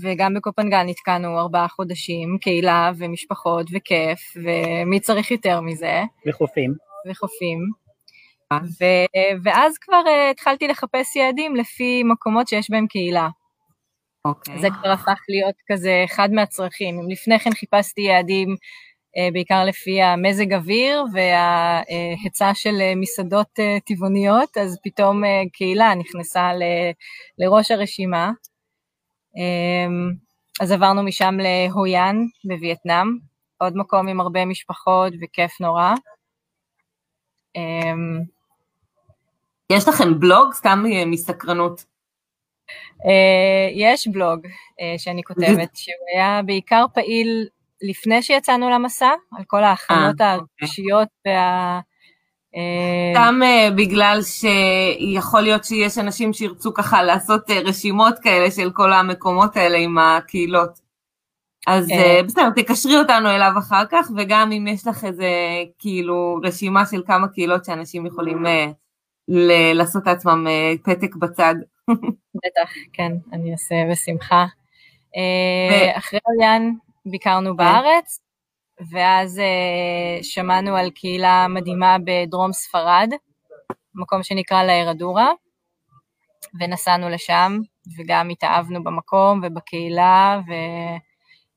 [0.00, 6.02] וגם בקופנגן נתקענו ארבעה חודשים, קהילה ומשפחות וכיף, ומי צריך יותר מזה?
[6.26, 6.74] וחופים.
[7.10, 7.85] וחופים.
[8.52, 13.28] ו- ואז כבר uh, התחלתי לחפש יעדים לפי מקומות שיש בהם קהילה.
[13.28, 14.28] Okay.
[14.28, 14.58] אוקיי.
[14.60, 16.98] זה כבר הפך להיות כזה אחד מהצרכים.
[16.98, 23.80] אם לפני כן חיפשתי יעדים uh, בעיקר לפי המזג אוויר וההיצע של uh, מסעדות uh,
[23.86, 26.92] טבעוניות, אז פתאום uh, קהילה נכנסה ל-
[27.38, 28.30] לראש הרשימה.
[29.36, 30.16] Um,
[30.60, 33.06] אז עברנו משם להויאן בווייטנאם,
[33.58, 35.94] עוד מקום עם הרבה משפחות וכיף נורא.
[37.58, 38.35] Um,
[39.72, 40.52] יש לכם בלוג?
[40.52, 41.84] סתם מסקרנות.
[43.02, 47.46] Uh, יש בלוג uh, שאני כותבת, שהוא היה בעיקר פעיל
[47.82, 51.36] לפני שיצאנו למסע, על כל ההכנות אה, הרגשיות אוקיי.
[51.36, 51.80] וה...
[52.54, 59.78] uh, בגלל שיכול להיות שיש אנשים שירצו ככה לעשות רשימות כאלה של כל המקומות האלה
[59.78, 60.80] עם הקהילות.
[61.66, 65.30] אז uh, בסדר, תקשרי אותנו אליו אחר כך, וגם אם יש לך איזה
[65.78, 68.44] כאילו רשימה של כמה קהילות שאנשים יכולים...
[69.74, 71.54] לעשות לעצמם אה, פתק בצד.
[72.44, 74.46] בטח, כן, אני אעשה בשמחה.
[75.16, 76.70] אה, אחרי אוליאן
[77.06, 77.56] ביקרנו כן.
[77.56, 78.20] בארץ,
[78.90, 83.10] ואז אה, שמענו על קהילה מדהימה בדרום ספרד,
[83.94, 85.32] מקום שנקרא לארדורה,
[86.60, 87.58] ונסענו לשם,
[87.98, 90.40] וגם התאהבנו במקום ובקהילה,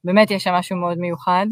[0.03, 1.47] ובאמת יש שם משהו מאוד מיוחד.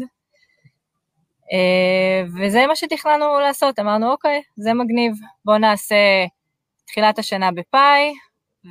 [1.52, 5.12] אה, וזה מה שתכננו לעשות, אמרנו אוקיי, זה מגניב,
[5.44, 6.26] בואו נעשה
[6.86, 8.14] תחילת השנה בפאי,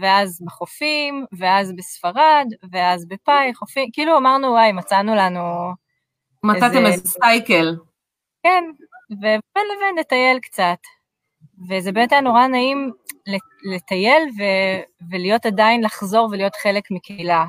[0.02, 5.72] ואז בחופים, ואז בספרד, ואז בפאי, חופים, כאילו אמרנו וואי, מצאנו לנו...
[6.44, 7.76] מצאתם איזה, איזה סייקל.
[8.44, 8.64] כן,
[9.12, 10.78] ובין לבין נטייל קצת.
[11.70, 12.92] וזה באמת היה נורא נעים
[13.64, 17.46] לטייל ו- ולהיות עדיין, לחזור ולהיות חלק מקהילה.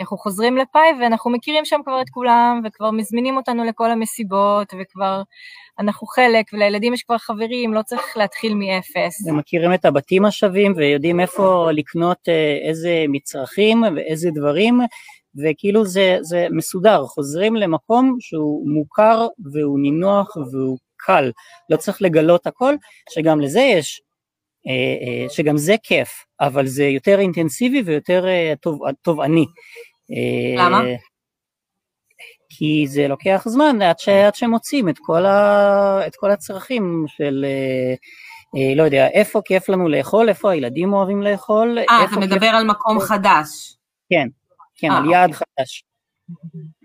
[0.00, 5.22] אנחנו חוזרים לפאי ואנחנו מכירים שם כבר את כולם, וכבר מזמינים אותנו לכל המסיבות, וכבר
[5.78, 9.26] אנחנו חלק, ולילדים יש כבר חברים, לא צריך להתחיל מאפס.
[9.28, 14.80] ומכירים את הבתים השווים, ויודעים איפה לקנות אה, איזה מצרכים ואיזה דברים,
[15.44, 21.30] וכאילו זה, זה מסודר, חוזרים למקום שהוא מוכר והוא נינוח והוא קל,
[21.70, 22.74] לא צריך לגלות הכל,
[23.10, 24.02] שגם לזה יש,
[24.66, 26.08] אה, אה, שגם זה כיף,
[26.40, 28.24] אבל זה יותר אינטנסיבי ויותר
[29.02, 29.46] תובעני.
[30.56, 30.82] למה?
[32.48, 37.44] כי זה לוקח זמן עד, ש, עד שמוצאים את כל, ה, את כל הצרכים של,
[37.48, 37.94] אה,
[38.56, 41.78] אה, לא יודע, איפה כיף לנו לאכול, איפה הילדים אוהבים לאכול.
[41.78, 42.54] אה, אתה מדבר כיף...
[42.54, 43.76] על מקום חדש.
[44.10, 44.28] כן,
[44.76, 45.46] כן, 아, על יעד אוקיי.
[45.58, 45.84] חדש.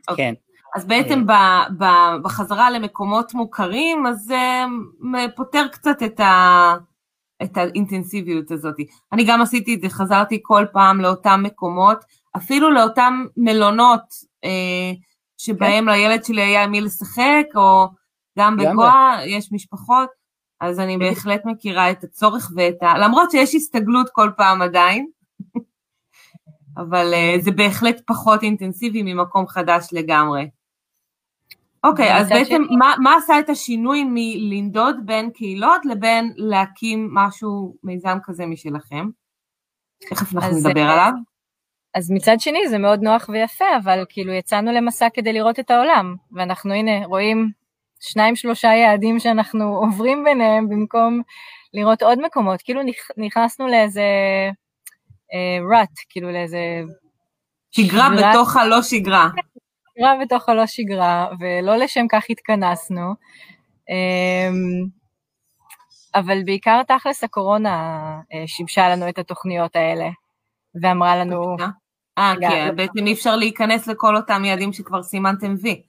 [0.10, 0.26] אוקיי.
[0.26, 0.34] כן.
[0.76, 1.32] אז בעצם ב,
[1.78, 1.86] ב,
[2.24, 4.64] בחזרה למקומות מוכרים, אז זה
[5.36, 6.74] פותר קצת את, ה,
[7.44, 8.76] את האינטנסיביות הזאת.
[9.12, 12.06] אני גם עשיתי את זה, חזרתי כל פעם לאותם מקומות,
[12.38, 14.02] אפילו לאותם מלונות
[14.44, 14.92] אה,
[15.38, 15.92] שבהם כן.
[15.92, 17.88] לילד שלי היה מי לשחק, או
[18.40, 20.10] גם בגואה יש משפחות,
[20.62, 22.98] אז אני בהחלט מכירה את הצורך ואת ה...
[22.98, 25.08] למרות שיש הסתגלות כל פעם עדיין,
[26.82, 30.50] אבל uh, זה בהחלט פחות אינטנסיבי ממקום חדש לגמרי.
[31.84, 32.76] אוקיי, okay, אז בעצם ש...
[32.80, 39.08] מה, מה עשה את השינוי מלנדוד בין קהילות לבין להקים משהו, מיזם כזה משלכם?
[40.10, 41.12] תכף אנחנו נדבר אה, עליו.
[41.96, 46.16] אז מצד שני זה מאוד נוח ויפה, אבל כאילו יצאנו למסע כדי לראות את העולם,
[46.32, 47.50] ואנחנו הנה רואים
[48.00, 51.22] שניים שלושה יעדים שאנחנו עוברים ביניהם במקום
[51.74, 52.82] לראות עוד מקומות, כאילו
[53.18, 54.02] נכנסנו לאיזה
[55.34, 56.82] אה, rat, כאילו לאיזה...
[57.72, 59.30] שגרה שגרה בתוך הלא שגרה.
[59.98, 63.14] שגרה בתוך הלא שגרה, ולא לשם כך התכנסנו.
[63.90, 64.50] אה,
[66.16, 67.76] אבל בעיקר תכלס הקורונה
[68.34, 70.10] אה, שיבשה לנו את התוכניות האלה,
[70.82, 71.56] ואמרה לנו,
[72.18, 72.76] אה, כן.
[72.76, 75.84] בעצם אי אפשר להיכנס לכל אותם יעדים שכבר סימנתם וי.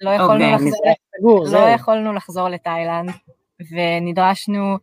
[0.00, 0.62] לא יכולנו, okay.
[0.62, 0.94] אוקיי.
[1.22, 3.10] לחזור, לא יכולנו לחזור לתאילנד,
[3.70, 4.78] ונדרשנו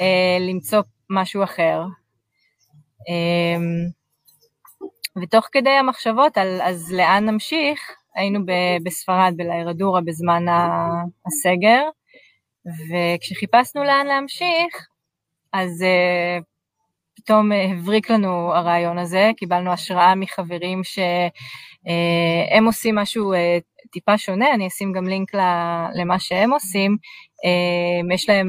[0.00, 1.82] אה, למצוא משהו אחר.
[3.08, 3.56] אה,
[5.22, 7.80] ותוך כדי המחשבות על אז לאן נמשיך,
[8.14, 10.44] היינו ב- בספרד, בליירדורה, בזמן
[11.26, 11.82] הסגר,
[12.66, 14.88] וכשחיפשנו לאן להמשיך,
[15.52, 16.38] אז אה,
[17.24, 23.58] פתאום אה, הבריק לנו הרעיון הזה, קיבלנו השראה מחברים שהם אה, עושים משהו אה,
[23.92, 25.34] טיפה שונה, אני אשים גם לינק
[25.94, 26.96] למה שהם עושים,
[28.14, 28.48] יש להם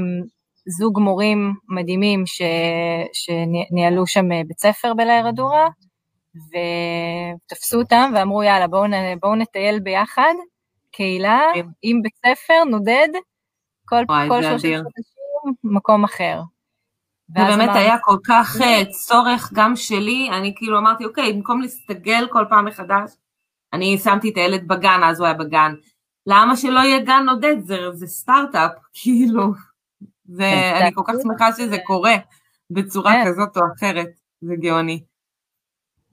[0.68, 2.42] זוג מורים מדהימים ש,
[3.14, 5.68] שניהלו שם בית ספר בלהרדורה,
[6.50, 8.84] ותפסו אותם ואמרו יאללה בואו
[9.22, 10.34] בוא נטייל ביחד,
[10.92, 11.42] קהילה.
[11.82, 13.10] עם בית ספר נודד,
[13.86, 16.42] כל, כל שלושה חודשים מקום אחר.
[17.28, 17.74] זה באמת מה...
[17.74, 22.66] היה כל כך uh, צורך גם שלי, אני כאילו אמרתי, אוקיי, במקום להסתגל כל פעם
[22.66, 23.12] מחדש,
[23.74, 25.74] אני שמתי את הילד בגן, אז הוא היה בגן.
[26.28, 27.56] למה שלא יהיה גן עודד?
[27.60, 29.44] זה, זה סטארט-אפ, כאילו.
[30.38, 32.16] ואני כל כך שמחה שזה קורה
[32.70, 33.24] בצורה כן.
[33.28, 34.08] כזאת או אחרת,
[34.42, 35.04] זה גאוני.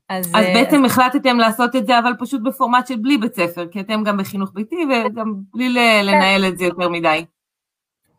[0.08, 0.90] אז, אז אה, בעצם אז...
[0.90, 4.50] החלטתם לעשות את זה, אבל פשוט בפורמט של בלי בית ספר, כי אתם גם בחינוך
[4.54, 6.06] ביתי וגם בלי כן.
[6.06, 7.24] לנהל את זה יותר מדי.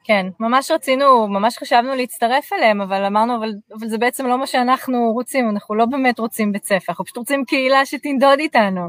[0.04, 4.48] כן, ממש רצינו, ממש חשבנו להצטרף אליהם, אבל אמרנו, אבל, אבל זה בעצם לא מה
[4.48, 8.88] שאנחנו רוצים, אנחנו לא באמת רוצים בית ספר, אנחנו פשוט רוצים קהילה שתנדוד איתנו.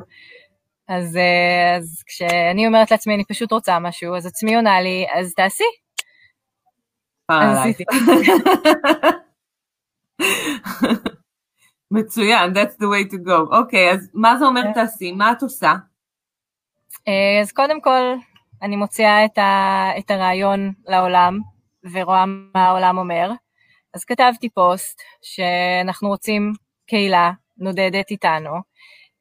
[0.88, 5.34] אז, אה, אז כשאני אומרת לעצמי, אני פשוט רוצה משהו, אז עצמי עונה לי, אז
[5.34, 5.64] תעשי.
[7.28, 7.84] אז עשיתי.
[11.90, 13.56] מצוין, that's the way to go.
[13.58, 14.72] אוקיי, okay, אז מה זה אומר כן.
[14.72, 15.12] תעשי?
[15.12, 15.74] מה את עושה?
[17.08, 18.14] אה, אז קודם כל,
[18.62, 21.38] אני מוציאה את, ה, את הרעיון לעולם
[21.92, 23.30] ורואה מה העולם אומר.
[23.94, 26.52] אז כתבתי פוסט שאנחנו רוצים
[26.86, 28.50] קהילה נודדת איתנו,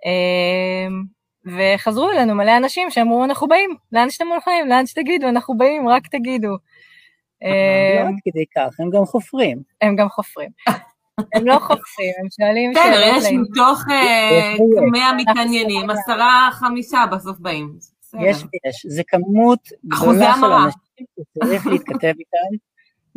[0.05, 1.03] אמ,
[1.45, 6.07] וחזרו אלינו מלא אנשים שאמרו אנחנו באים, לאן שאתם הולכים, לאן שתגידו, אנחנו באים, רק
[6.07, 6.47] תגידו.
[6.47, 7.47] לא
[7.99, 9.61] עד אמ, כדי כך, הם גם חופרים.
[9.81, 10.49] הם גם חופרים.
[11.35, 12.87] הם לא חופרים, הם שואלים שאלות.
[12.87, 13.83] בסדר, יש מתוך
[14.91, 17.73] 100 אה, מתעניינים, עשרה, חמישה בסוף באים.
[18.21, 22.55] יש ויש, זה כמות גדולה של אנשים שצריך להתכתב איתם,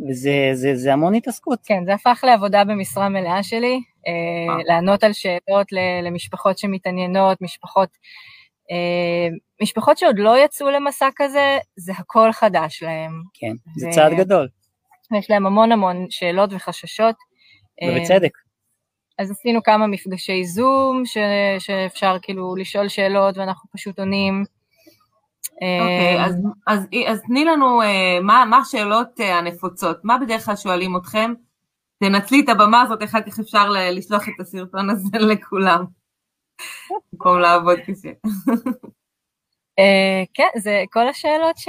[0.09, 1.59] וזה זה, זה המון התעסקות.
[1.65, 5.67] כן, זה הפך לעבודה במשרה מלאה שלי, אה, לענות על שאלות
[6.03, 7.89] למשפחות שמתעניינות, משפחות,
[8.71, 13.21] אה, משפחות שעוד לא יצאו למסע כזה, זה הכל חדש להם.
[13.33, 14.47] כן, זה צעד גדול.
[15.19, 17.15] יש להם המון המון שאלות וחששות.
[17.83, 18.31] ובצדק.
[19.19, 21.17] אז עשינו כמה מפגשי זום ש,
[21.59, 24.43] שאפשר כאילו לשאול שאלות ואנחנו פשוט עונים.
[25.53, 26.35] אוקיי, okay, אז,
[26.67, 27.85] אז, אז תני לנו uh,
[28.21, 31.33] מה, מה השאלות uh, הנפוצות, מה בדרך כלל שואלים אתכם?
[31.99, 35.85] תנצלי את הבמה הזאת, אחר כך אפשר לשלוח את הסרטון הזה לכולם,
[37.13, 38.09] במקום לעבוד קשה.
[39.79, 41.67] uh, כן, זה כל השאלות ש...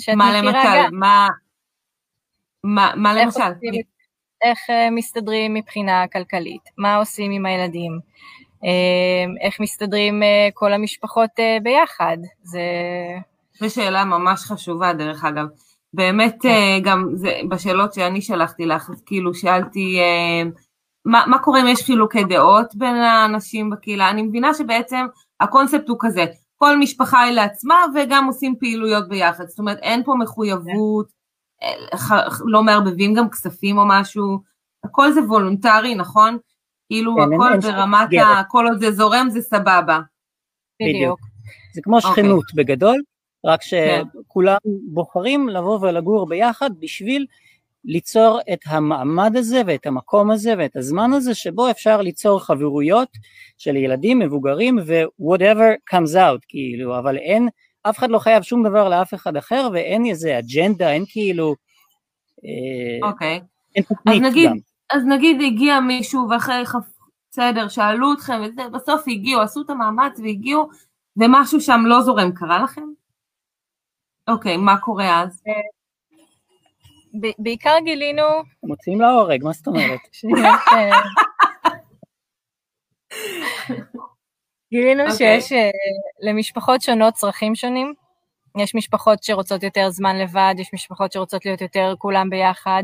[0.00, 0.98] שאת מה מכירה למשל, גם.
[0.98, 1.28] מה,
[2.64, 3.40] מה, מה למשל?
[4.42, 4.58] איך
[4.92, 8.00] מסתדרים מבחינה כלכלית, מה עושים עם הילדים,
[9.40, 10.22] איך מסתדרים
[10.54, 11.30] כל המשפחות
[11.62, 12.60] ביחד, זה...
[13.60, 15.46] זו שאלה ממש חשובה דרך אגב.
[15.94, 16.78] באמת כן.
[16.82, 19.98] גם זה, בשאלות שאני שלחתי לך, כאילו שאלתי
[21.04, 25.06] מה, מה קורה אם יש חילוקי דעות בין האנשים בקהילה, אני מבינה שבעצם
[25.40, 26.24] הקונספט הוא כזה,
[26.56, 31.06] כל משפחה היא לעצמה וגם עושים פעילויות ביחד, זאת אומרת אין פה מחויבות,
[32.44, 34.38] לא מערבבים גם כספים או משהו,
[34.84, 36.38] הכל זה וולונטרי, נכון?
[36.92, 38.42] כאילו כן, הכל ברמת ה...
[38.48, 40.00] כל עוד זה זורם זה סבבה.
[40.82, 41.20] בדיוק.
[41.74, 42.10] זה כמו אוקיי.
[42.12, 42.56] שכנות okay.
[42.56, 43.02] בגדול,
[43.44, 44.02] רק כן.
[44.24, 44.70] שכולם כן.
[44.88, 47.26] בוחרים לבוא ולגור ביחד בשביל
[47.84, 53.08] ליצור את המעמד הזה ואת המקום הזה ואת הזמן הזה שבו אפשר ליצור חברויות
[53.58, 57.48] של ילדים, מבוגרים ו-whatever comes out, כאילו, אבל אין
[57.82, 61.54] אף אחד לא חייב שום דבר לאף אחד אחר ואין איזה אג'נדה, אין כאילו...
[62.44, 63.40] אה, אוקיי.
[63.42, 63.46] Okay.
[63.76, 64.56] אין תוכנית אז נגיד, גם.
[64.92, 66.92] אז נגיד הגיע מישהו ואחרי חפ...
[67.30, 70.68] בסדר, שאלו אתכם וזה, בסוף הגיעו, עשו את המאמץ והגיעו,
[71.16, 72.84] ומשהו שם לא זורם, קרה לכם?
[74.28, 75.42] אוקיי, מה קורה אז?
[75.48, 75.52] אה,
[77.38, 78.22] בעיקר גילינו...
[78.62, 80.00] מוציאים להורג, מה זאת אומרת?
[84.72, 85.12] גילינו okay.
[85.12, 85.40] אוקיי.
[85.40, 85.56] שיש uh,
[86.20, 87.94] למשפחות שונות צרכים שונים.
[88.58, 92.82] יש משפחות שרוצות יותר זמן לבד, יש משפחות שרוצות להיות יותר כולם ביחד,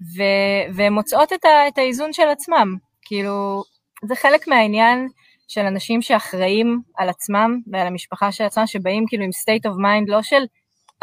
[0.00, 2.76] ו- והן מוצאות את, ה- את האיזון של עצמם.
[3.02, 3.62] כאילו,
[4.04, 5.08] זה חלק מהעניין
[5.48, 10.10] של אנשים שאחראים על עצמם ועל המשפחה של עצמם, שבאים כאילו עם state of mind,
[10.10, 10.42] לא של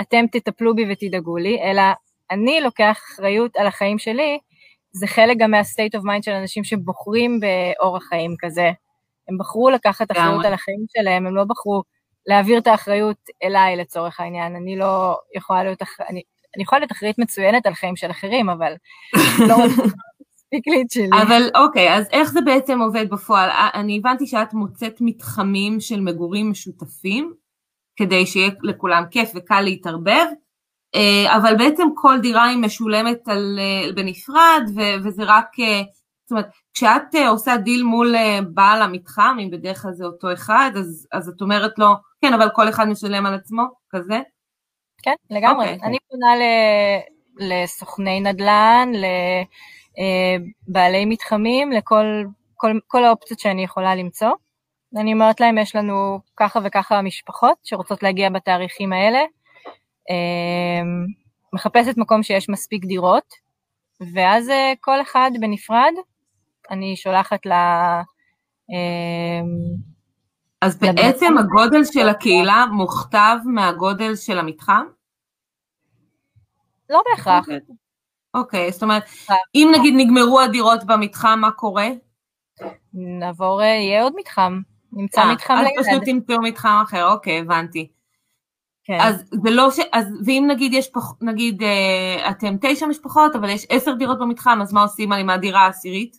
[0.02, 1.82] אתם תטפלו בי ותדאגו לי, אלא
[2.32, 4.40] אני לוקח אחריות על החיים שלי,
[4.92, 8.72] זה חלק גם מה-state of mind של אנשים שבוחרים באורח חיים כזה,
[9.30, 11.84] הם בחרו לקחת אחריות על החיים שלהם, הם לא בחרו
[12.26, 16.22] להעביר את האחריות אליי לצורך העניין, אני לא יכולה להיות, אני,
[16.56, 18.74] אני יכולה להיות אחראית מצוינת על חיים של אחרים, אבל
[19.50, 21.22] לא מספיק לי את שלי.
[21.22, 23.50] אבל אוקיי, אז איך זה בעצם עובד בפועל?
[23.50, 27.34] אה, אני הבנתי שאת מוצאת מתחמים של מגורים משותפים,
[27.96, 30.26] כדי שיהיה לכולם כיף וקל להתערבב,
[30.96, 34.64] אה, אבל בעצם כל דירה היא משולמת על, אה, בנפרד,
[35.04, 35.48] וזה רק,
[36.24, 38.16] זאת אומרת, כשאת עושה דיל מול
[38.54, 41.88] בעל המתחם, אם בדרך כלל זה אותו אחד, אז, אז את אומרת לו,
[42.22, 44.22] כן, אבל כל אחד משלם על עצמו, כזה?
[45.04, 45.66] כן, לגמרי.
[45.66, 45.74] Okay.
[45.74, 45.88] אוקיי.
[45.88, 46.44] אני פונה ל,
[47.38, 48.92] לסוכני נדל"ן,
[50.68, 52.24] לבעלי אה, מתחמים, לכל
[52.56, 54.32] כל, כל האופציות שאני יכולה למצוא.
[54.98, 59.20] אני אומרת להם, יש לנו ככה וככה משפחות שרוצות להגיע בתאריכים האלה.
[61.54, 63.34] מחפשת מקום שיש מספיק דירות,
[64.14, 65.94] ואז כל אחד בנפרד
[66.72, 68.02] אני שולחת לה...
[70.62, 74.86] אז בעצם הגודל של הקהילה מוכתב מהגודל של המתחם?
[76.90, 77.46] לא בהכרח.
[78.34, 79.04] אוקיי, זאת אומרת,
[79.56, 81.88] אם נגיד נגמרו הדירות במתחם, מה קורה?
[82.94, 84.60] נעבור, אה, יהיה עוד מתחם,
[84.94, 85.80] נמצא אה, מתחם ליד.
[85.80, 87.92] אז פשוט תמצאו מתחם אחר, אוקיי, הבנתי.
[88.84, 88.98] כן.
[89.02, 89.80] אז זה לא ש...
[89.92, 91.14] אז ואם נגיד יש פח...
[91.22, 95.62] נגיד אה, אתם תשע משפחות, אבל יש עשר דירות במתחם, אז מה עושים עם הדירה
[95.62, 96.18] העשירית?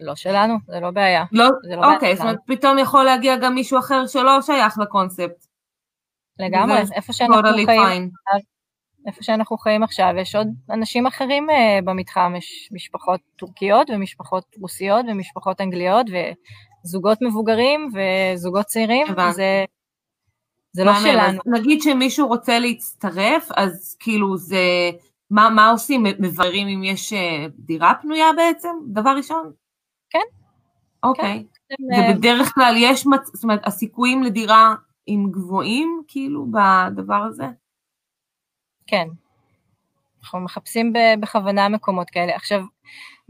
[0.00, 1.24] לא שלנו, זה לא בעיה.
[1.32, 1.48] לא?
[1.62, 5.46] זה לא אוקיי, זאת אומרת, פתאום יכול להגיע גם מישהו אחר שלא שייך לקונספט.
[6.38, 8.10] לגמרי, איפה שאנחנו חיים,
[9.06, 15.06] איפה שאנחנו חיים עכשיו, יש עוד אנשים אחרים uh, במתחם, יש משפחות טורקיות ומשפחות רוסיות
[15.08, 16.06] ומשפחות אנגליות
[16.84, 19.64] וזוגות מבוגרים וזוגות צעירים, וזה
[20.72, 21.40] זה לא שלנו.
[21.46, 24.90] נגיד שמישהו רוצה להצטרף, אז כאילו זה,
[25.30, 26.02] מה, מה עושים?
[26.18, 28.68] מבררים אם יש אה, דירה פנויה בעצם?
[28.92, 29.52] דבר ראשון?
[31.02, 31.44] אוקיי.
[31.68, 32.10] כן.
[32.10, 33.30] ובדרך כלל יש, מצ...
[33.34, 34.74] זאת אומרת, הסיכויים לדירה
[35.06, 37.44] עם גבוהים, כאילו, בדבר הזה?
[38.86, 39.08] כן.
[40.22, 42.36] אנחנו מחפשים בכוונה מקומות כאלה.
[42.36, 42.62] עכשיו,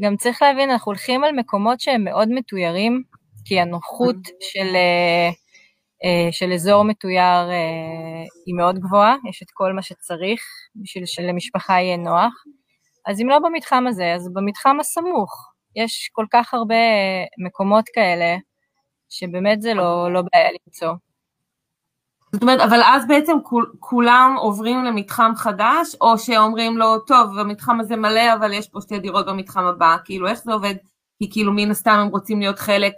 [0.00, 3.02] גם צריך להבין, אנחנו הולכים על מקומות שהם מאוד מתוירים,
[3.44, 4.76] כי הנוחות של,
[6.04, 7.48] אה, של אזור מתויר
[8.46, 10.42] היא מאוד גבוהה, יש את כל מה שצריך
[10.76, 12.44] בשביל שלמשפחה יהיה נוח.
[13.06, 15.49] אז אם לא במתחם הזה, אז במתחם הסמוך.
[15.76, 16.74] יש כל כך הרבה
[17.38, 18.36] מקומות כאלה,
[19.08, 20.92] שבאמת זה לא, לא בעיה למצוא.
[22.32, 27.80] זאת אומרת, אבל אז בעצם כול, כולם עוברים למתחם חדש, או שאומרים לו, טוב, המתחם
[27.80, 30.74] הזה מלא, אבל יש פה שתי דירות במתחם הבא, כאילו, איך זה עובד?
[31.18, 32.92] כי כאילו, מן הסתם הם רוצים להיות חלק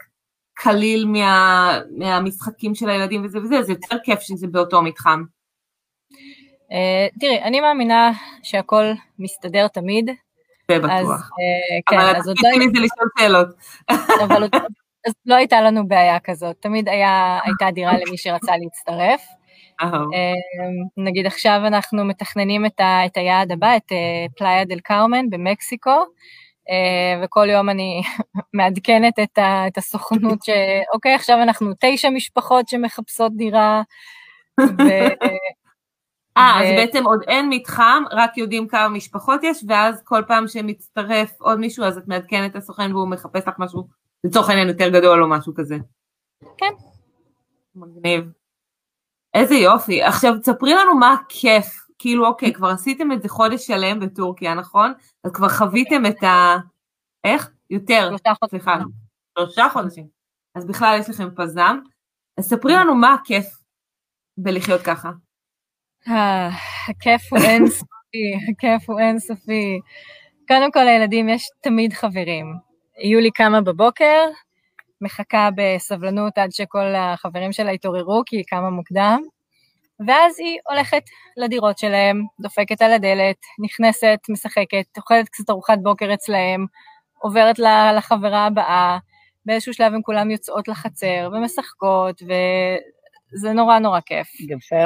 [0.55, 5.23] קליל מה, מהמשחקים של הילדים וזה וזה, זה יותר כיף שזה באותו מתחם.
[6.69, 8.13] Uh, תראי, אני מאמינה
[8.43, 8.85] שהכל
[9.19, 10.11] מסתדר תמיד.
[10.71, 10.91] זה בטוח.
[10.93, 12.11] אז, uh, כן, אבל לא...
[12.11, 13.49] אבל זה לשאול שאלות.
[14.25, 14.55] אבל עוד,
[15.07, 19.23] אז לא הייתה לנו בעיה כזאת, תמיד היה, הייתה דירה למי שרצה להצטרף.
[19.83, 25.31] אמ, נגיד עכשיו אנחנו מתכננים את, ה, את היעד הבא, את אה, פלאיה דל קרמן
[25.31, 26.05] במקסיקו,
[26.71, 28.03] אה, וכל יום אני
[28.55, 33.83] מעדכנת את, ה, את הסוכנות שאוקיי, עכשיו אנחנו תשע משפחות שמחפשות דירה.
[34.61, 34.83] ו...
[36.37, 36.65] אה, ו...
[36.65, 41.59] אז בעצם עוד אין מתחם, רק יודעים כמה משפחות יש, ואז כל פעם שמצטרף עוד
[41.59, 43.89] מישהו, אז את מעדכנת את הסוכן והוא מחפש לך משהו
[44.25, 45.77] לצורך העניין יותר גדול או משהו כזה.
[46.59, 46.73] כן.
[47.75, 48.25] מגניב.
[49.35, 50.03] איזה יופי.
[50.03, 51.83] עכשיו תספרי לנו מה הכיף.
[51.99, 54.93] כאילו אוקיי, כבר עשיתם את זה חודש שלם בטורקיה, נכון?
[55.25, 56.57] אז כבר חוויתם את ה...
[57.25, 57.51] איך?
[57.71, 58.09] יותר.
[58.09, 58.61] שלושה חודשים.
[58.61, 58.79] סליחה.
[59.39, 60.07] שלושה חודשים.
[60.55, 61.79] אז בכלל יש לכם פזם.
[62.39, 63.47] אז ספרי לנו מה הכיף
[64.39, 65.11] בלחיות ככה.
[66.07, 69.81] הכיף הוא אינסופי, הכיף הוא אינסופי.
[70.49, 72.55] קודם כל לילדים יש תמיד חברים.
[73.05, 74.25] יולי קמה בבוקר,
[75.01, 79.21] מחכה בסבלנות עד שכל החברים שלה יתעוררו, כי היא קמה מוקדם,
[80.07, 81.03] ואז היא הולכת
[81.37, 86.67] לדירות שלהם, דופקת על הדלת, נכנסת, משחקת, אוכלת קצת ארוחת בוקר אצלהם,
[87.19, 87.59] עוברת
[87.97, 88.99] לחברה הבאה,
[89.47, 92.23] באיזשהו שלב הן כולן יוצאות לחצר ומשחקות,
[93.35, 94.29] וזה נורא נורא כיף.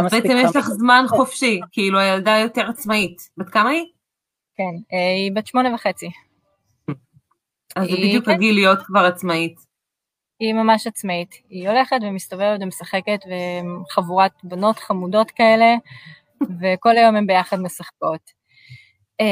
[0.01, 3.17] אז בעצם יש לך זמן חופשי, כאילו הילדה יותר עצמאית.
[3.37, 3.85] בת כמה היא?
[4.57, 6.11] כן, אה, היא בת שמונה וחצי.
[7.77, 9.57] אז זה בדיוק הגיל להיות כבר עצמאית.
[10.41, 11.35] היא ממש עצמאית.
[11.51, 15.75] היא הולכת ומסתובבת ומשחקת, וחבורת בנות חמודות כאלה,
[16.61, 18.21] וכל היום הן ביחד משחקות.
[19.19, 19.25] כן.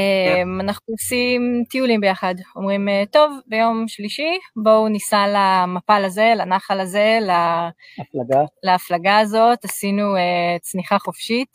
[0.43, 7.18] אמ, אנחנו עושים טיולים ביחד, אומרים, טוב, ביום שלישי בואו ניסע למפל הזה, לנחל הזה,
[7.20, 10.18] להפלגה, להפלגה הזאת, עשינו uh,
[10.61, 11.49] צניחה חופשית.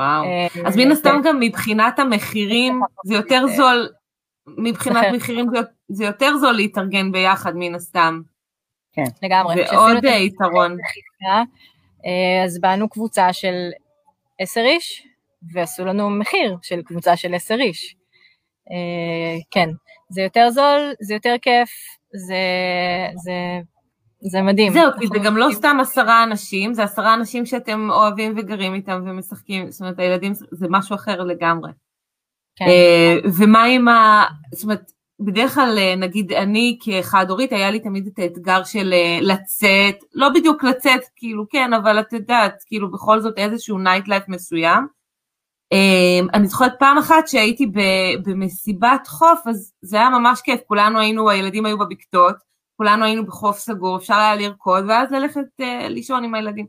[0.00, 3.88] וואו, uh, אז מן הסתם גם מבחינת המחירים זה יותר זול
[4.56, 5.46] מבחינת מחירים
[5.88, 8.20] זה יותר זול להתארגן ביחד מן הסתם.
[8.92, 9.04] כן.
[9.22, 9.54] לגמרי.
[9.56, 10.76] זה עוד יתרון.
[12.06, 13.70] אה, אז באנו קבוצה של
[14.38, 15.07] עשר איש,
[15.52, 17.96] ועשו לנו מחיר של קבוצה של עשר איש.
[18.70, 19.68] אה, כן,
[20.10, 21.70] זה יותר זול, זה יותר כיף,
[22.26, 22.42] זה,
[23.24, 23.32] זה,
[24.30, 24.72] זה מדהים.
[24.72, 29.02] זהו, כי זה גם לא סתם עשרה אנשים, זה עשרה אנשים שאתם אוהבים וגרים איתם
[29.06, 31.70] ומשחקים, זאת אומרת, הילדים, זה משהו אחר לגמרי.
[32.56, 32.64] כן.
[32.64, 34.24] אה, ומה עם ה...
[34.52, 38.94] זאת אומרת, בדרך כלל, אה, נגיד אני כחד הורית, היה לי תמיד את האתגר של
[39.20, 44.97] לצאת, לא בדיוק לצאת, כאילו כן, אבל את יודעת, כאילו בכל זאת איזשהו nightlife מסוים.
[46.34, 47.66] אני זוכרת פעם אחת שהייתי
[48.24, 52.36] במסיבת חוף, אז זה היה ממש כיף, כולנו היינו, הילדים היו בבקתות,
[52.76, 56.66] כולנו היינו בחוף סגור, אפשר היה לרקוד, ואז ללכת לישון עם הילדים.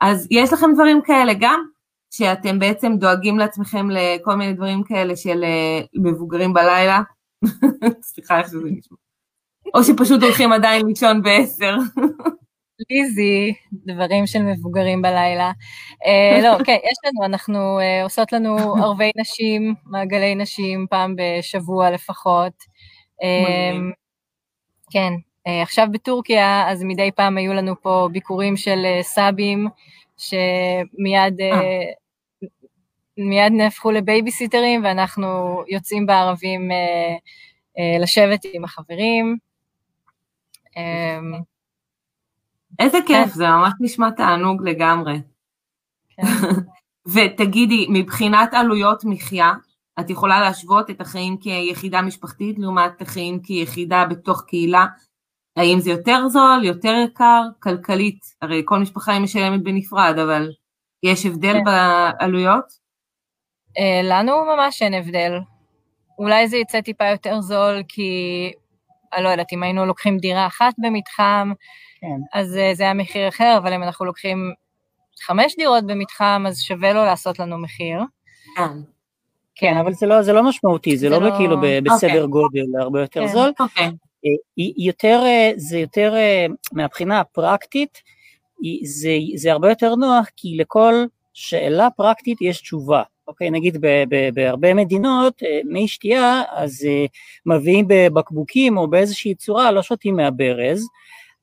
[0.00, 1.64] אז יש לכם דברים כאלה גם?
[2.12, 7.02] שאתם בעצם דואגים לעצמכם לכל מיני דברים כאלה של אה, מבוגרים בלילה,
[8.02, 8.96] סליחה איך שזה נשמע,
[9.74, 11.76] או שפשוט הולכים עדיין לישון בעשר.
[12.90, 15.52] ליזי, דברים של מבוגרים בלילה.
[16.04, 21.90] uh, לא, כן, יש לנו, אנחנו uh, עושות לנו ערבי נשים, מעגלי נשים, פעם בשבוע
[21.90, 22.52] לפחות.
[23.22, 23.94] Uh,
[24.90, 25.12] כן,
[25.48, 29.68] uh, עכשיו בטורקיה, אז מדי פעם היו לנו פה ביקורים של uh, סאבים,
[30.18, 32.02] שמיד uh,
[33.16, 37.16] מיד נהפכו לבייביסיטרים ואנחנו יוצאים בערבים אה,
[37.78, 39.36] אה, לשבת עם החברים.
[40.76, 41.20] אה,
[42.78, 43.34] איזה כיף, כן.
[43.34, 45.20] זה ממש נשמע תענוג לגמרי.
[46.08, 46.22] כן.
[47.14, 49.52] ותגידי, מבחינת עלויות מחיה,
[50.00, 54.86] את יכולה להשוות את החיים כיחידה משפחתית לעומת החיים כיחידה בתוך קהילה?
[55.56, 58.20] האם זה יותר זול, יותר יקר, כלכלית?
[58.42, 60.50] הרי כל משפחה היא משלמת בנפרד, אבל
[61.02, 61.64] יש הבדל כן.
[61.64, 62.64] בעלויות?
[63.78, 65.38] אה, לנו ממש אין הבדל.
[66.18, 68.10] אולי זה יצא טיפה יותר זול, כי
[69.14, 71.52] אני לא יודעת, אם היינו לוקחים דירה אחת במתחם,
[72.02, 72.38] כן.
[72.40, 74.52] אז אה, זה היה מחיר אחר, אבל אם אנחנו לוקחים
[75.26, 78.00] חמש דירות במתחם, אז שווה לו לעשות לנו מחיר.
[78.56, 78.72] כן.
[79.54, 82.26] כן, אבל זה לא, זה לא משמעותי, זה, זה לא, לא כאילו בסדר אוקיי.
[82.26, 83.32] גודל הרבה יותר כן.
[83.32, 83.52] זול.
[83.60, 83.84] אוקיי.
[83.84, 83.90] אה,
[84.76, 85.22] יותר,
[85.56, 86.14] זה יותר
[86.72, 88.02] מהבחינה הפרקטית,
[88.84, 90.94] זה, זה הרבה יותר נוח כי לכל
[91.32, 93.02] שאלה פרקטית יש תשובה.
[93.28, 96.86] אוקיי, נגיד ב, ב, בהרבה מדינות אה, מי שתייה אז
[97.46, 100.86] מביאים בבקבוקים או באיזושהי צורה, לא שותים מהברז,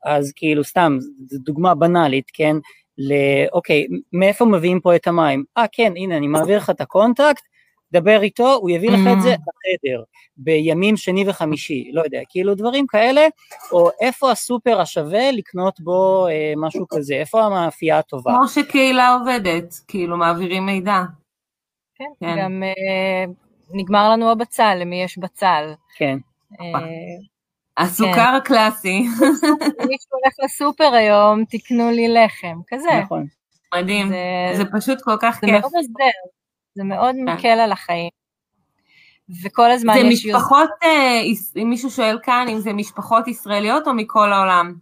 [0.05, 2.55] אז כאילו סתם, זו דוגמה בנאלית, כן,
[2.97, 5.43] לאוקיי, מאיפה מביאים פה את המים?
[5.57, 7.43] אה כן, הנה אני מעביר לך את ה contact,
[7.91, 10.03] דבר איתו, הוא יביא לך את זה לחדר,
[10.37, 13.27] בימים שני וחמישי, לא יודע, כאילו דברים כאלה,
[13.71, 18.31] או איפה הסופר השווה לקנות בו אה, משהו כזה, איפה המאפייה הטובה.
[18.37, 21.01] כמו שקהילה עובדת, כאילו מעבירים מידע.
[21.95, 22.35] כן, כן.
[22.41, 23.25] גם אה,
[23.73, 25.73] נגמר לנו הבצל, למי יש בצל.
[25.95, 26.17] כן.
[26.61, 26.79] אה,
[27.79, 28.35] הסוכר כן.
[28.35, 28.99] הקלאסי.
[28.99, 32.89] מישהו הולך לסופר היום, תקנו לי לחם, כזה.
[33.03, 33.25] נכון.
[33.75, 34.17] מדהים, זה,
[34.57, 35.51] זה פשוט כל כך זה כיף.
[35.61, 36.03] מאוד עוזר,
[36.75, 37.29] זה מאוד כן.
[37.29, 38.09] מקל על החיים.
[39.43, 43.87] וכל הזמן זה יש משפחות, אה, יש- אם מישהו שואל כאן, אם זה משפחות ישראליות
[43.87, 44.73] או מכל העולם?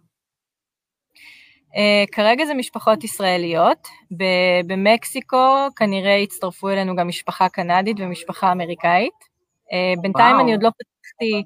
[1.68, 5.46] Uh, כרגע זה משפחות ישראליות, ב- במקסיקו
[5.76, 9.12] כנראה הצטרפו אלינו גם משפחה קנדית ומשפחה אמריקאית.
[9.12, 10.44] Uh, בינתיים וואו.
[10.44, 11.42] אני עוד לא פתחתי,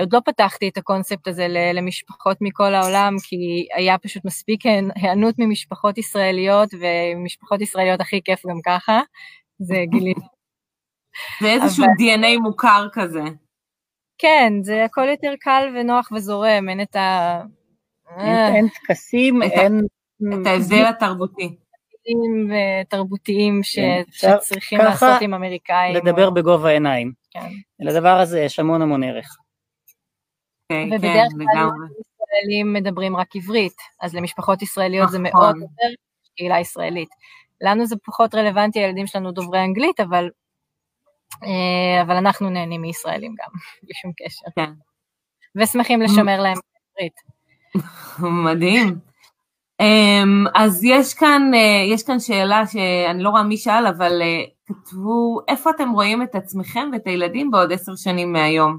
[0.00, 4.60] עוד לא פתחתי את הקונספט הזה למשפחות מכל העולם, כי היה פשוט מספיק
[4.94, 9.00] היענות ממשפחות ישראליות, ומשפחות ישראליות הכי כיף גם ככה,
[9.58, 10.20] זה גיליתי.
[11.40, 13.22] זה איזשהו אבל- DNA מוכר כזה.
[14.18, 17.40] כן, זה הכל יותר קל ונוח וזורם, אין את ה...
[18.18, 19.80] אין, אין טקסים, אין...
[20.42, 21.56] את ההבדל התרבותי.
[22.06, 22.50] תרבותיים
[22.86, 23.78] ותרבותיים ש...
[23.78, 25.94] כן, שצריכים לעשות עם אמריקאים.
[25.94, 26.30] לדבר.
[26.30, 27.12] בגובה העיניים.
[27.30, 27.48] כן.
[27.80, 29.36] לדבר הזה יש המון המון ערך.
[30.68, 31.68] כן, ובדרך כן, כלל.
[32.26, 35.40] ישראלים מדברים רק עברית, אז למשפחות ישראליות זה נכון.
[35.40, 35.94] מאוד עוזר
[36.36, 37.08] קהילה ישראלית.
[37.60, 40.28] לנו זה פחות רלוונטי, הילדים שלנו דוברי אנגלית, אבל,
[41.42, 43.48] אה, אבל אנחנו נהנים מישראלים גם,
[43.82, 44.46] בלי שום קשר.
[44.56, 44.72] כן.
[45.56, 46.58] ושמחים לשמר להם
[46.92, 47.14] עברית.
[48.44, 48.98] מדהים.
[49.80, 54.44] אמ, אז יש כאן, אה, יש כאן שאלה שאני לא רואה מי שאל, אבל אה,
[54.66, 58.78] כתבו, איפה אתם רואים את עצמכם ואת הילדים בעוד עשר שנים מהיום?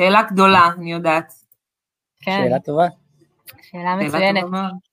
[0.00, 1.32] שאלה גדולה, אני יודעת.
[2.20, 2.86] כן, שאלה טובה.
[3.62, 4.44] שאלה מצוינת.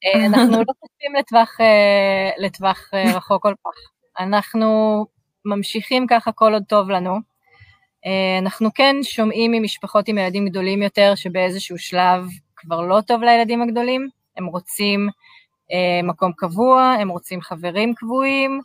[0.06, 3.80] אה, אנחנו לא חושבים לטווח, אה, לטווח אה, רחוק כל כך.
[4.20, 5.06] אנחנו
[5.46, 7.36] ממשיכים ככה כל עוד טוב לנו.
[8.42, 14.10] אנחנו כן שומעים ממשפחות עם ילדים גדולים יותר, שבאיזשהו שלב כבר לא טוב לילדים הגדולים,
[14.38, 15.10] הם רוצים
[16.04, 18.62] מקום קבוע, הם רוצים חברים קבועים,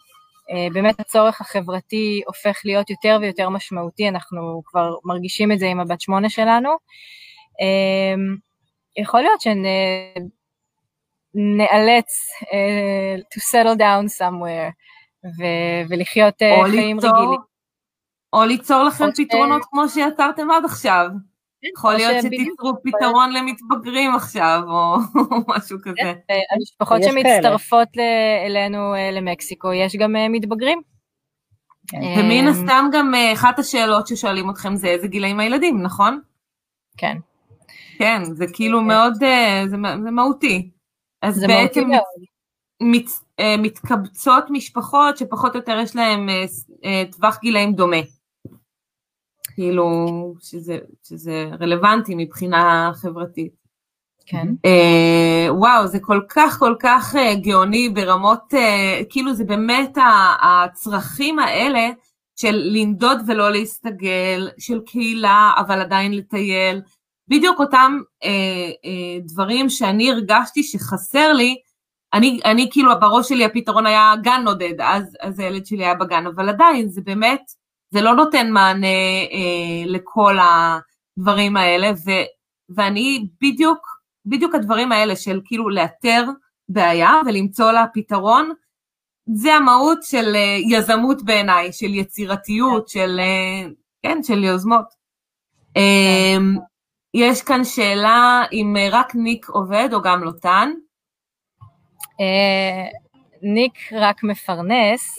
[0.73, 6.01] באמת הצורך החברתי הופך להיות יותר ויותר משמעותי, אנחנו כבר מרגישים את זה עם הבת
[6.01, 6.71] שמונה שלנו.
[7.61, 8.15] אה,
[9.03, 9.41] יכול להיות
[11.35, 12.11] שנאלץ
[12.43, 14.71] uh, to settle down somewhere
[15.39, 17.41] ו- ולחיות או חיים ליצור- רגילים.
[18.33, 21.07] או ליצור לכם פתרונות כמו שיצרתם עד עכשיו.
[21.63, 24.97] יכול או להיות שתיצרו פתרון למתבגרים עכשיו, או
[25.49, 25.95] משהו כזה.
[25.97, 26.15] כן,
[26.57, 30.83] המשפחות יש שמצטרפות ל- אלינו אה, למקסיקו, יש גם אה, מתבגרים.
[31.89, 31.99] כן.
[32.19, 36.21] ומן אה, הסתם גם אחת השאלות ששואלים אתכם זה איזה גילאים הילדים, נכון?
[36.97, 37.17] כן,
[37.99, 39.15] כן, זה כאילו מאוד,
[39.69, 40.71] זה מהותי.
[41.23, 41.89] אז בעצם
[43.59, 46.29] מתקבצות משפחות שפחות או יותר יש להן
[47.13, 47.97] טווח גילאים דומה.
[49.61, 53.53] כאילו, שזה, שזה רלוונטי מבחינה חברתית.
[54.27, 54.47] כן.
[54.65, 59.99] אה, וואו, זה כל כך כל כך אה, גאוני ברמות, אה, כאילו זה באמת
[60.43, 61.89] הצרכים האלה
[62.37, 66.81] של לנדוד ולא להסתגל, של קהילה אבל עדיין לטייל,
[67.29, 68.31] בדיוק אותם אה,
[68.85, 71.57] אה, דברים שאני הרגשתי שחסר לי,
[72.13, 76.27] אני, אני כאילו בראש שלי הפתרון היה גן נודד, אז, אז הילד שלי היה בגן,
[76.27, 77.60] אבל עדיין זה באמת,
[77.91, 78.87] זה לא נותן מענה
[79.33, 82.11] אה, לכל הדברים האלה, ו,
[82.77, 83.87] ואני בדיוק,
[84.27, 86.25] בדיוק הדברים האלה של כאילו לאתר
[86.69, 88.53] בעיה ולמצוא לה פתרון,
[89.35, 93.69] זה המהות של אה, יזמות בעיניי, של יצירתיות, של, אה,
[94.03, 94.87] כן, של יוזמות.
[95.77, 96.39] אה,
[97.15, 100.71] יש כאן שאלה אם רק ניק עובד או גם לוטן.
[102.21, 102.91] אה,
[103.43, 105.19] ניק רק מפרנס,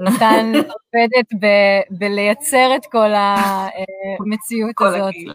[0.00, 5.08] נתן עובדת ב- בלייצר את כל המציאות כל הזאת.
[5.08, 5.34] הקהילה.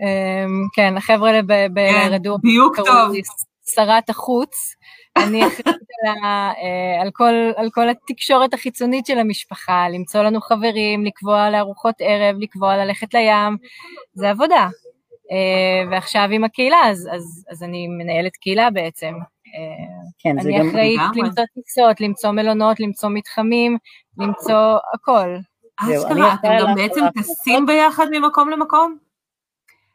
[0.00, 3.14] אמ, כן, החבר'ה ב- ברדור דיוק קראו טוב.
[3.74, 4.74] שרת החוץ.
[5.16, 11.04] אני אחראית על, אה, על, כל, על כל התקשורת החיצונית של המשפחה, למצוא לנו חברים,
[11.04, 13.56] לקבוע לארוחות ערב, לקבוע ללכת לים,
[14.14, 14.68] זה עבודה.
[15.32, 19.14] אה, ועכשיו עם הקהילה, אז, אז, אז אני מנהלת קהילה בעצם.
[20.26, 20.68] אה, כן, זה אני גם...
[20.68, 21.28] אחראית לגמרי.
[21.28, 23.78] למצוא טיסות, למצוא מלונות, למצוא מתחמים,
[24.18, 25.36] למצוא הכל.
[25.82, 27.00] אני אשכרה, אתם גם בעצם.
[27.14, 28.98] טסים ביחד ממקום למקום?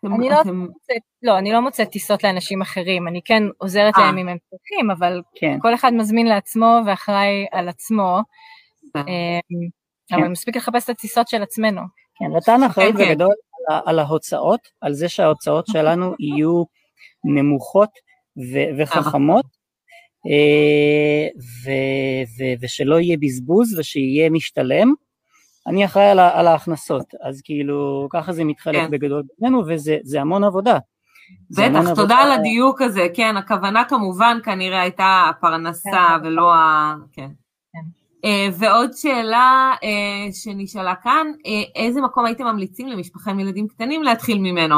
[0.06, 4.30] אני לא, מוצאת, לא, אני לא מוצאת טיסות לאנשים אחרים, אני כן עוזרת להם אם
[4.30, 5.58] הם צריכים, אבל כן.
[5.62, 8.20] כל אחד מזמין לעצמו ואחראי על עצמו,
[8.96, 9.02] אמ,
[10.12, 10.32] אבל כן.
[10.32, 11.82] מספיק לחפש את הטיסות של עצמנו.
[12.16, 13.34] כן, נתן אחריות כן, בגדול
[13.86, 16.64] על ההוצאות, על זה שההוצאות שלנו יהיו
[17.24, 17.90] נמוכות
[18.78, 19.46] וחכמות,
[20.26, 21.28] אה,
[22.62, 24.94] ושלא יהיה בזבוז ושיהיה משתלם.
[25.68, 28.92] אני אחראי על, על ההכנסות, אז כאילו ככה זה מתחלק כן.
[28.92, 30.78] בגדול בינינו וזה המון עבודה.
[31.50, 36.28] בטח, תודה על הדיוק הזה, כן, הכוונה כמובן כנראה הייתה הפרנסה כן.
[36.28, 36.96] ולא ה...
[37.12, 37.30] כן.
[37.74, 37.80] כן.
[38.26, 41.28] Uh, ועוד שאלה uh, שנשאלה כאן,
[41.76, 44.76] איזה מקום הייתם ממליצים למשפחה עם ילדים קטנים להתחיל ממנו?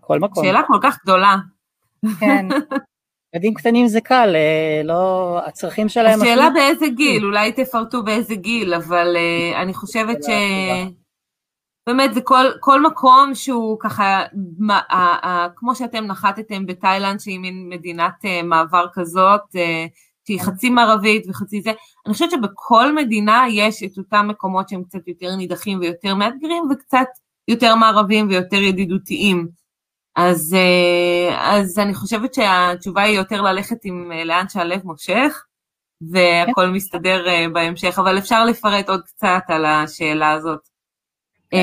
[0.00, 0.44] כל מקום.
[0.44, 1.36] שאלה כל כך גדולה.
[2.20, 2.48] כן.
[3.34, 6.20] ילדים קטנים זה קל, אה, לא, הצרכים שלהם...
[6.20, 6.54] השאלה אפילו...
[6.54, 10.28] באיזה גיל, אולי תפרטו באיזה גיל, אבל אה, אני חושבת ש...
[11.86, 14.22] באמת זה כל, כל מקום שהוא ככה,
[14.58, 19.88] מה, ה, ה, כמו שאתם נחתתם בתאילנד שהיא מין מדינת uh, מעבר כזאת, uh,
[20.26, 21.70] שהיא חצי מערבית וחצי זה,
[22.06, 27.06] אני חושבת שבכל מדינה יש את אותם מקומות שהם קצת יותר נידחים ויותר מאתגרים וקצת
[27.48, 29.59] יותר מערביים ויותר ידידותיים.
[30.28, 35.44] אז, אה, אז אני חושבת שהתשובה היא יותר ללכת עם אה, לאן שהלב מושך,
[36.10, 36.72] והכל כן.
[36.72, 40.60] מסתדר אה, בהמשך, אבל אפשר לפרט עוד קצת על השאלה הזאת.
[41.50, 41.58] כן,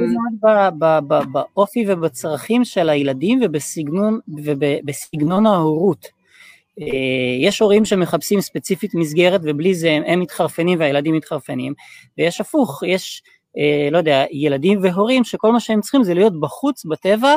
[0.00, 6.06] זה תלוי באופי ובצרכים של הילדים ובסגנון, ובסגנון ההורות.
[7.40, 11.74] יש הורים שמחפשים ספציפית מסגרת ובלי זה הם, הם מתחרפנים והילדים מתחרפנים,
[12.18, 13.22] ויש הפוך, יש,
[13.90, 17.36] לא יודע, ילדים והורים שכל מה שהם צריכים זה להיות בחוץ, בטבע,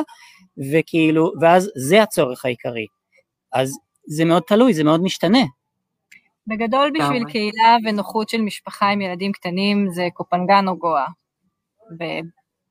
[0.72, 2.86] וכאילו, ואז זה הצורך העיקרי.
[3.52, 5.44] אז זה מאוד תלוי, זה מאוד משתנה.
[6.46, 11.06] בגדול בשביל קהילה ונוחות של משפחה עם ילדים קטנים זה קופנגן או גואה,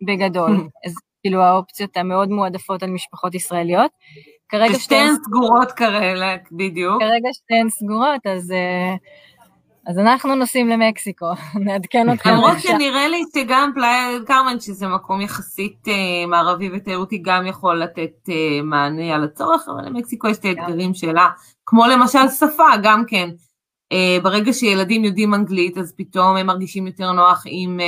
[0.01, 0.51] בגדול.
[0.85, 3.91] אז כאילו האופציות המאוד מועדפות על משפחות ישראליות.
[4.49, 7.01] כרגע שתיהן סגורות כרגע, בדיוק.
[7.01, 8.97] כרגע שתיהן סגורות, אז uh,
[9.89, 11.25] אז אנחנו נוסעים למקסיקו,
[11.65, 12.29] נעדכן אתכם.
[12.29, 18.11] למרות שנראה לי שגם פלאיה קרמן, שזה מקום יחסית uh, מערבי ותיירותי, גם יכול לתת
[18.27, 21.27] uh, מענה על הצורך, אבל למקסיקו יש את האתגרים שלה,
[21.65, 23.29] כמו למשל שפה, גם כן.
[23.93, 27.79] Uh, ברגע שילדים יודעים אנגלית, אז פתאום הם מרגישים יותר נוח עם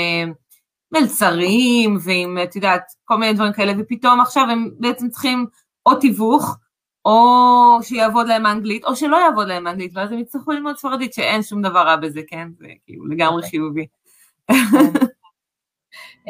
[0.91, 5.45] מלצרים ועם, את יודעת, כל מיני דברים כאלה, ופתאום עכשיו הם בעצם צריכים
[5.85, 6.57] או תיווך,
[7.05, 11.43] או שיעבוד להם אנגלית, או שלא יעבוד להם אנגלית, ואז הם יצטרכו ללמוד ספרדית, שאין
[11.43, 12.47] שום דבר רע בזה, כן?
[12.59, 13.85] זה כאילו לגמרי חיובי.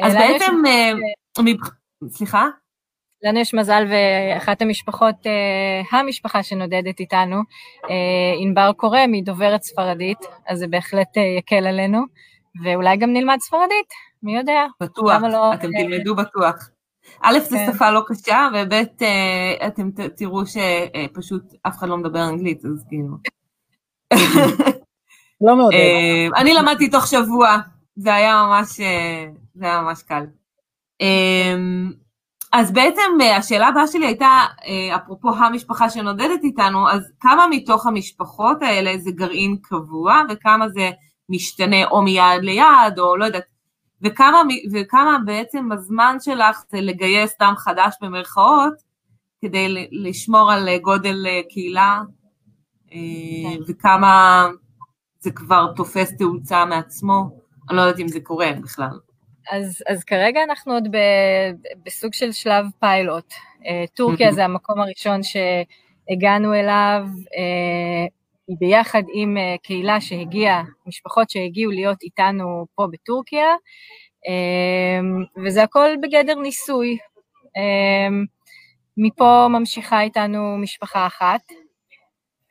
[0.04, 0.92] אז בעצם, אה,
[2.08, 2.48] סליחה?
[3.22, 7.36] לנו יש מזל ואחת המשפחות, אה, המשפחה שנודדת איתנו,
[7.90, 10.18] אה, ענבר קורם, היא דוברת ספרדית,
[10.48, 11.98] אז זה בהחלט יקל עלינו,
[12.64, 13.88] ואולי גם נלמד ספרדית,
[14.22, 14.66] מי יודע.
[14.80, 16.70] בטוח, לא, אתם תלמדו בטוח.
[17.22, 17.72] א', זו כן.
[17.72, 18.72] שפה לא קשה, וב',
[19.02, 23.16] אה, אתם תראו שפשוט אף אחד לא מדבר אנגלית, אז כאילו...
[25.40, 25.72] לא מאוד.
[25.72, 27.56] אה, אני למדתי תוך שבוע,
[27.96, 30.24] זה היה ממש, אה, זה היה ממש קל.
[32.52, 33.02] אז בעצם
[33.38, 34.44] השאלה הבאה שלי הייתה,
[34.96, 40.90] אפרופו המשפחה שנודדת איתנו, אז כמה מתוך המשפחות האלה זה גרעין קבוע, וכמה זה
[41.28, 43.51] משתנה או מיד ליד, או לא יודעת,
[44.02, 44.42] וכמה,
[44.72, 48.74] וכמה בעצם הזמן שלך זה לגייס דם חדש במרכאות,
[49.42, 52.00] כדי לשמור על גודל אה, קהילה,
[52.92, 52.98] אה,
[53.42, 53.62] כן.
[53.68, 54.46] וכמה
[55.20, 57.38] זה כבר תופס תאוצה מעצמו,
[57.68, 58.98] אני לא יודעת אם זה קורה בכלל.
[59.50, 60.96] אז, אז כרגע אנחנו עוד ב,
[61.86, 63.34] בסוג של שלב פיילוט.
[63.66, 67.06] אה, טורקיה זה המקום הראשון שהגענו אליו,
[68.48, 73.54] ביחד עם אה, קהילה שהגיעה, משפחות שהגיעו להיות איתנו פה בטורקיה,
[74.28, 76.98] אמ, וזה הכל בגדר ניסוי.
[77.56, 78.24] אמ,
[78.96, 81.40] מפה ממשיכה איתנו משפחה אחת.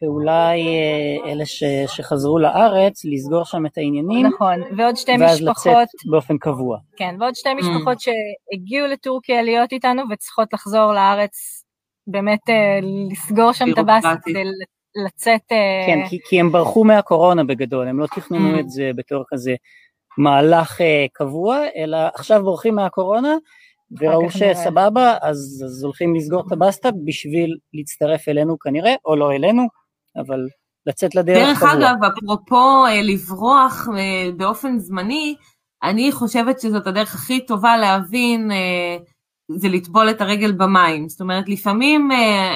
[0.01, 4.25] ואולי אה, אלה ש, שחזרו לארץ, לסגור שם את העניינים.
[4.25, 5.65] נכון, ועוד שתי ואז משפחות...
[5.65, 6.77] ואז לצאת באופן קבוע.
[6.95, 8.01] כן, ועוד שתי משפחות mm.
[8.01, 11.63] שהגיעו לטורקיה להיות איתנו וצריכות לחזור לארץ,
[12.07, 12.79] באמת אה,
[13.11, 14.43] לסגור שם את הבאסה כדי
[14.95, 15.41] לצאת...
[15.51, 18.59] אה, כן, כי, כי הם ברחו מהקורונה בגדול, הם לא תכננו mm.
[18.59, 19.55] את זה בתור כזה
[20.17, 20.83] מהלך uh,
[21.13, 23.35] קבוע, אלא עכשיו בורחים מהקורונה,
[23.99, 29.63] וראו שסבבה, אז, אז הולכים לסגור את הבסטה בשביל להצטרף אלינו כנראה, או לא אלינו,
[30.17, 30.47] אבל
[30.85, 31.75] לצאת לדרך דרך קבוע.
[31.75, 33.87] דרך אגב, אפרופו uh, לברוח
[34.37, 35.35] באופן זמני,
[35.83, 38.51] אני חושבת שזאת הדרך הכי טובה להבין,
[39.55, 41.09] זה לטבול את הרגל במים.
[41.09, 42.09] זאת אומרת, לפעמים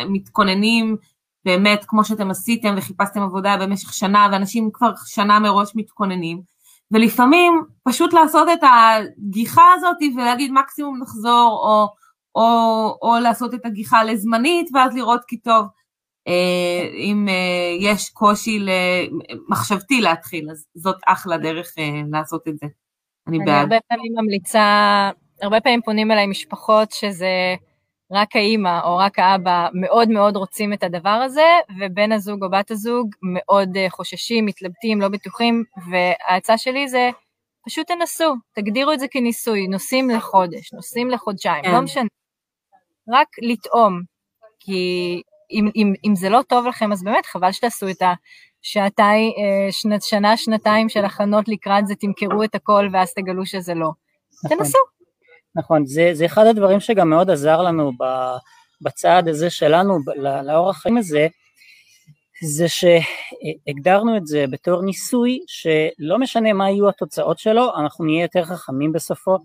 [0.10, 0.98] מתכוננים
[1.46, 6.42] באמת כמו שאתם עשיתם וחיפשתם עבודה במשך שנה, ואנשים כבר שנה מראש מתכוננים,
[6.92, 11.88] ולפעמים פשוט לעשות את הגיחה הזאת ולהגיד מקסימום נחזור, או,
[12.36, 15.66] או, או לעשות את הגיחה לזמנית ואז לראות כי טוב,
[16.28, 18.60] אה, אם אה, יש קושי
[19.50, 22.66] מחשבתי להתחיל, אז זאת אחלה דרך אה, לעשות את זה.
[23.28, 23.56] אני, אני בעד.
[23.56, 25.10] אני הרבה פעמים ממליצה,
[25.42, 27.56] הרבה פעמים פונים אליי משפחות שזה
[28.12, 32.72] רק האימא או רק האבא מאוד מאוד רוצים את הדבר הזה, ובן הזוג או בת
[32.72, 37.10] הזוג מאוד חוששים, מתלבטים, לא בטוחים, וההצעה שלי זה
[37.66, 41.76] פשוט תנסו, תגדירו את זה כניסוי, נוסעים לחודש, נוסעים לחודשיים, לא כן.
[41.76, 42.08] לא משנה.
[43.10, 44.02] רק לטעום,
[44.60, 48.02] כי אם, אם, אם זה לא טוב לכם, אז באמת חבל שתעשו את
[48.64, 53.90] השעתיים, אה, שנה, שנתיים של הכנות לקראת זה, תמכרו את הכל ואז תגלו שזה לא.
[54.44, 54.78] נכון, תנסו.
[55.56, 57.92] נכון, זה, זה אחד הדברים שגם מאוד עזר לנו
[58.82, 59.98] בצעד הזה שלנו,
[60.44, 61.28] לאורח החיים הזה,
[62.44, 68.44] זה שהגדרנו את זה בתור ניסוי שלא משנה מה יהיו התוצאות שלו, אנחנו נהיה יותר
[68.44, 69.38] חכמים בסופו,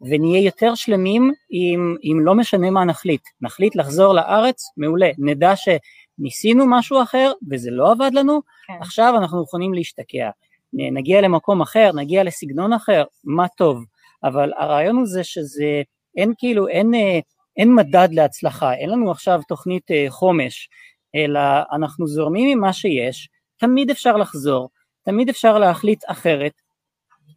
[0.00, 3.22] ונהיה יותר שלמים אם, אם לא משנה מה נחליט.
[3.40, 5.10] נחליט לחזור לארץ, מעולה.
[5.18, 8.72] נדע שניסינו משהו אחר וזה לא עבד לנו, כן.
[8.80, 10.30] עכשיו אנחנו יכולים להשתקע.
[10.72, 13.84] נגיע למקום אחר, נגיע לסגנון אחר, מה טוב.
[14.24, 15.82] אבל הרעיון הוא זה שזה,
[16.16, 17.18] אין כאילו, אין, אה,
[17.56, 20.68] אין מדד להצלחה, אין לנו עכשיו תוכנית אה, חומש,
[21.14, 21.40] אלא
[21.72, 24.68] אנחנו זורמים עם מה שיש, תמיד אפשר לחזור,
[25.04, 26.52] תמיד אפשר להחליט אחרת,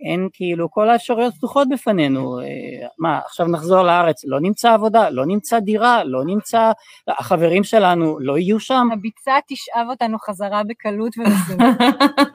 [0.02, 2.46] אין כאילו, כל האפשרויות פתוחות בפנינו, אה,
[3.00, 6.72] מה, עכשיו נחזור לארץ, לא נמצא עבודה, לא נמצא דירה, לא נמצא,
[7.08, 8.88] החברים שלנו לא יהיו שם.
[8.94, 11.76] הביצה תשאב אותנו חזרה בקלות ובסימון.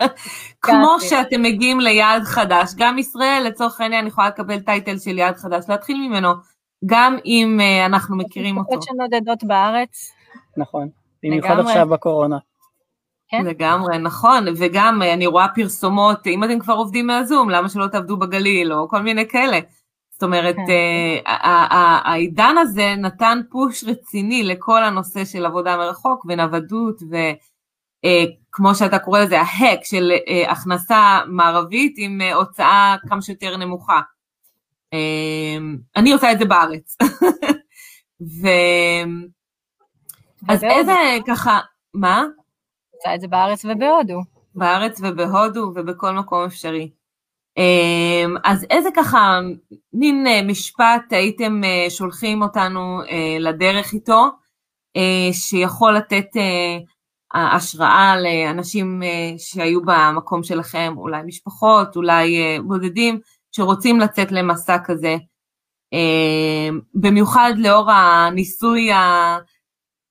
[0.62, 5.64] כמו שאתם מגיעים ליעד חדש, גם ישראל לצורך העניין יכולה לקבל טייטל של יעד חדש,
[5.68, 6.28] להתחיל ממנו,
[6.86, 8.76] גם אם אה, אנחנו מכירים אותו.
[8.76, 10.12] משפחות שנודדות בארץ.
[10.56, 10.88] נכון,
[11.22, 12.38] במיוחד עכשיו בקורונה.
[13.29, 13.45] כן.
[13.45, 18.16] לגמרי, נכון, וגם אה, אני רואה פרסומות, אם אתם כבר עובדים מהזום, למה שלא תעבדו
[18.16, 19.59] בגליל, או כל מיני כאלה.
[20.12, 21.22] זאת אומרת, כן.
[21.24, 21.29] uh,
[22.05, 29.20] העידן הזה נתן פוש רציני לכל הנושא של עבודה מרחוק ונוודות, וכמו אה, שאתה קורא
[29.20, 30.12] לזה, ההק של
[30.49, 34.01] הכנסה מערבית עם הוצאה כמה שיותר נמוכה.
[34.95, 35.61] Uh,
[35.97, 36.97] אני עושה את זה בארץ.
[38.43, 38.49] ו...
[40.49, 40.95] אז איזה
[41.26, 41.61] ככה,
[41.95, 42.24] מה?
[42.99, 44.20] עושה את זה בארץ ובהודו.
[44.55, 46.90] בארץ ובהודו ובכל מקום אפשרי.
[47.57, 49.40] אמ, אז איזה ככה
[49.92, 54.24] מין אה, משפט הייתם אה, שולחים אותנו אה, לדרך איתו,
[55.32, 56.26] שיכול לתת
[57.34, 59.03] השראה לאנשים
[59.38, 63.20] שהיו במקום שלכם, אולי משפחות, אולי בודדים,
[63.53, 65.16] שרוצים לצאת למסע כזה,
[66.94, 68.90] במיוחד לאור הניסוי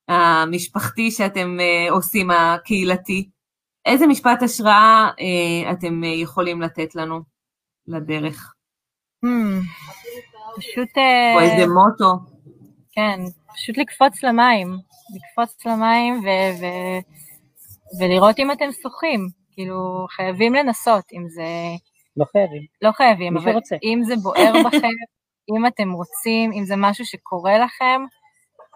[0.08, 3.30] המשפחתי שאתם uh, עושים, הקהילתי.
[3.86, 7.20] איזה משפט השראה uh, אתם uh, יכולים לתת לנו
[7.88, 8.54] לדרך?
[9.26, 9.64] Hmm,
[10.58, 10.98] פשוט...
[11.36, 12.38] או איזה מוטו.
[12.92, 13.20] כן,
[13.54, 14.78] פשוט לקפוץ למים,
[15.16, 17.00] לקפוץ למים ו- ו-
[18.00, 21.46] ולראות אם אתם שוחים, כאילו חייבים לנסות, אם זה...
[22.18, 22.66] לא חייבים.
[22.82, 23.76] לא חייבים, אבל רוצה.
[23.84, 24.98] אם זה בוער בכם,
[25.56, 28.02] אם אתם רוצים, אם זה משהו שקורה לכם,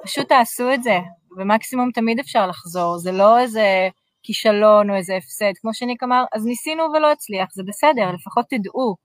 [0.03, 0.99] פשוט תעשו את זה,
[1.37, 3.89] ומקסימום תמיד אפשר לחזור, זה לא איזה
[4.23, 8.95] כישלון או איזה הפסד, כמו שניק אמר, אז ניסינו ולא הצליח, זה בסדר, לפחות תדעו.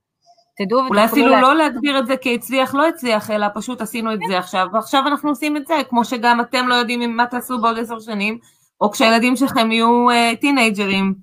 [0.58, 0.96] תדעו ותוכלו...
[0.96, 1.40] אולי אפילו לה...
[1.40, 5.28] לא להגדיר את זה כהצליח, לא הצליח, אלא פשוט עשינו את זה עכשיו, ועכשיו אנחנו
[5.28, 8.38] עושים את זה, כמו שגם אתם לא יודעים מה תעשו בעוד עשר שנים,
[8.80, 11.14] או כשהילדים שלכם יהיו uh, טינג'רים.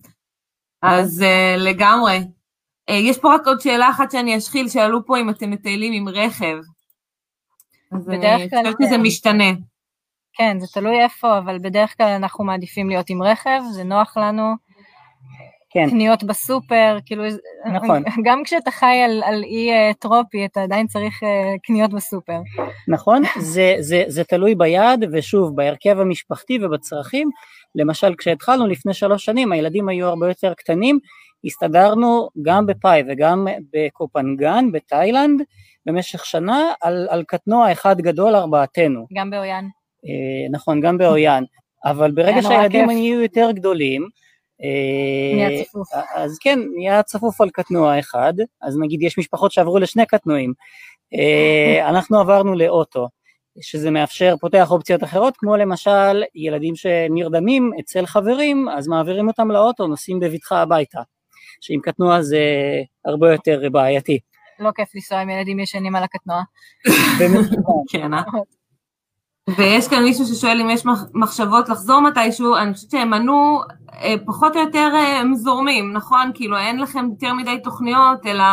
[0.81, 2.19] אז uh, לגמרי.
[2.89, 6.09] Uh, יש פה רק עוד שאלה אחת שאני אשחיל, שאלו פה אם אתם מטיילים עם
[6.09, 6.57] רכב.
[7.91, 9.51] אז אני חושבת שזה משתנה.
[10.34, 14.53] כן, זה תלוי איפה, אבל בדרך כלל אנחנו מעדיפים להיות עם רכב, זה נוח לנו.
[15.73, 15.89] כן.
[15.89, 17.23] קניות בסופר, כאילו,
[17.73, 18.03] נכון.
[18.25, 21.25] גם כשאתה חי על, על אי uh, טרופי, אתה עדיין צריך uh,
[21.63, 22.39] קניות בסופר.
[22.88, 27.29] נכון, זה, זה, זה תלוי ביעד, ושוב, בהרכב המשפחתי ובצרכים.
[27.75, 30.99] למשל, כשהתחלנו לפני שלוש שנים, הילדים היו הרבה יותר קטנים,
[31.45, 35.41] הסתדרנו גם בפאי וגם בקופנגן, בתאילנד,
[35.86, 39.07] במשך שנה, על, על קטנוע אחד גדול ארבעתנו.
[39.13, 39.67] גם באויאן.
[40.07, 41.43] אה, נכון, גם באויאן,
[41.85, 44.09] אבל ברגע שהילדים יהיו יותר גדולים,
[44.63, 45.61] אה,
[46.15, 50.53] אז כן, נהיה צפוף על קטנוע אחד, אז נגיד יש משפחות שעברו לשני קטנועים,
[51.13, 53.07] אה, אנחנו עברנו לאוטו,
[53.61, 59.87] שזה מאפשר, פותח אופציות אחרות, כמו למשל ילדים שנרדמים אצל חברים, אז מעבירים אותם לאוטו,
[59.87, 61.01] נוסעים בבטחה הביתה,
[61.61, 62.41] שעם קטנוע זה
[63.05, 64.19] הרבה יותר בעייתי.
[64.59, 66.41] לא כיף לנסוע עם ילדים ישנים על הקטנוע.
[67.91, 68.21] כן, אה?
[69.49, 70.83] ויש כאן מישהו ששואל אם יש
[71.13, 73.61] מחשבות לחזור מתישהו, אני חושבת שהם ענו
[73.93, 76.31] אה, פחות או יותר אה, הם זורמים, נכון?
[76.33, 78.43] כאילו אין לכם יותר מדי תוכניות, אלא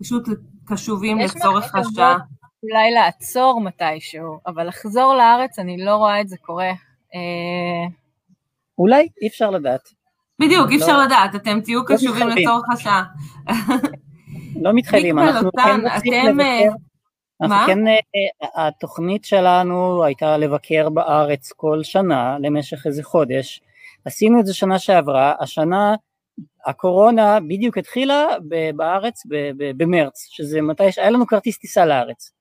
[0.00, 0.28] פשוט
[0.66, 2.18] קשובים לצורך השעה.
[2.62, 6.70] אולי לעצור מתישהו, אבל לחזור לארץ אני לא רואה את זה קורה.
[7.14, 7.86] אה,
[8.78, 9.88] אולי, אי אפשר לדעת.
[10.40, 13.04] בדיוק, אי אפשר לא- לדעת, אתם תהיו לא קשובים לצורך השעה.
[14.62, 16.38] לא מתחייבים, אנחנו כן רוצים
[17.40, 17.64] מה?
[17.66, 17.78] כן,
[18.54, 23.60] התוכנית שלנו הייתה לבקר בארץ כל שנה למשך איזה חודש.
[24.04, 25.94] עשינו את זה שנה שעברה, השנה
[26.66, 28.26] הקורונה בדיוק התחילה
[28.76, 29.22] בארץ
[29.58, 32.32] במרץ, שזה מתי שהיה לנו כרטיס טיסה לארץ.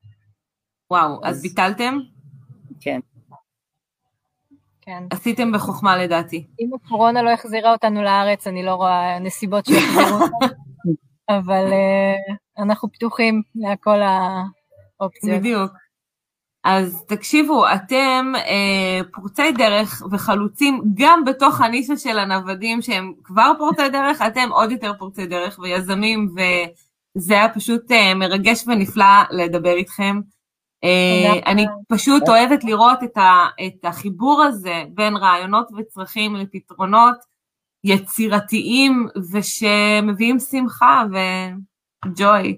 [0.92, 1.98] וואו, אז, אז ביטלתם?
[2.80, 3.00] כן.
[4.82, 5.04] כן.
[5.10, 6.48] עשיתם בחוכמה לדעתי.
[6.60, 10.56] אם הקורונה לא החזירה אותנו לארץ, אני לא רואה נסיבות שיחזירו אותנו,
[11.38, 14.00] אבל uh, אנחנו פתוחים לכל
[15.06, 15.40] האופציות.
[15.40, 15.72] בדיוק.
[16.66, 23.90] אז תקשיבו, אתם אה, פורצי דרך וחלוצים גם בתוך הנישה של הנוודים שהם כבר פורצי
[23.90, 30.20] דרך, אתם עוד יותר פורצי דרך ויזמים, וזה היה פשוט אה, מרגש ונפלא לדבר איתכם.
[30.84, 37.18] אה, אני פשוט אוהבת לראות את, ה, את החיבור הזה בין רעיונות וצרכים לפתרונות
[37.84, 41.04] יצירתיים ושמביאים שמחה
[42.06, 42.58] וג'וי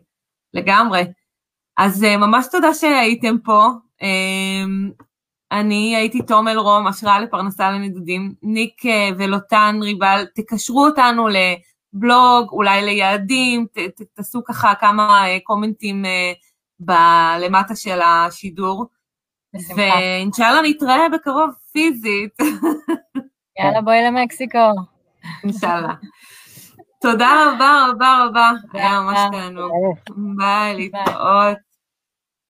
[0.53, 1.03] לגמרי.
[1.77, 3.67] אז אה, ממש תודה שהייתם פה.
[4.01, 4.91] אמ,
[5.51, 8.33] אני הייתי תום אלרום, השראה לפרנסה לנדודים.
[8.43, 16.05] ניק אה, ולוטן ריבל, תקשרו אותנו לבלוג, אולי ליעדים, ת, ת, תעשו ככה כמה קומנטים
[16.79, 18.85] בלמטה של השידור.
[19.75, 22.37] ואינשאללה נתראה בקרוב פיזית.
[23.59, 24.73] יאללה בואי למקסיקו.
[25.43, 25.93] אינשאללה.
[27.01, 29.71] תודה רבה רבה רבה, היה ממש תענוג.
[30.37, 31.66] ביי, להתראות.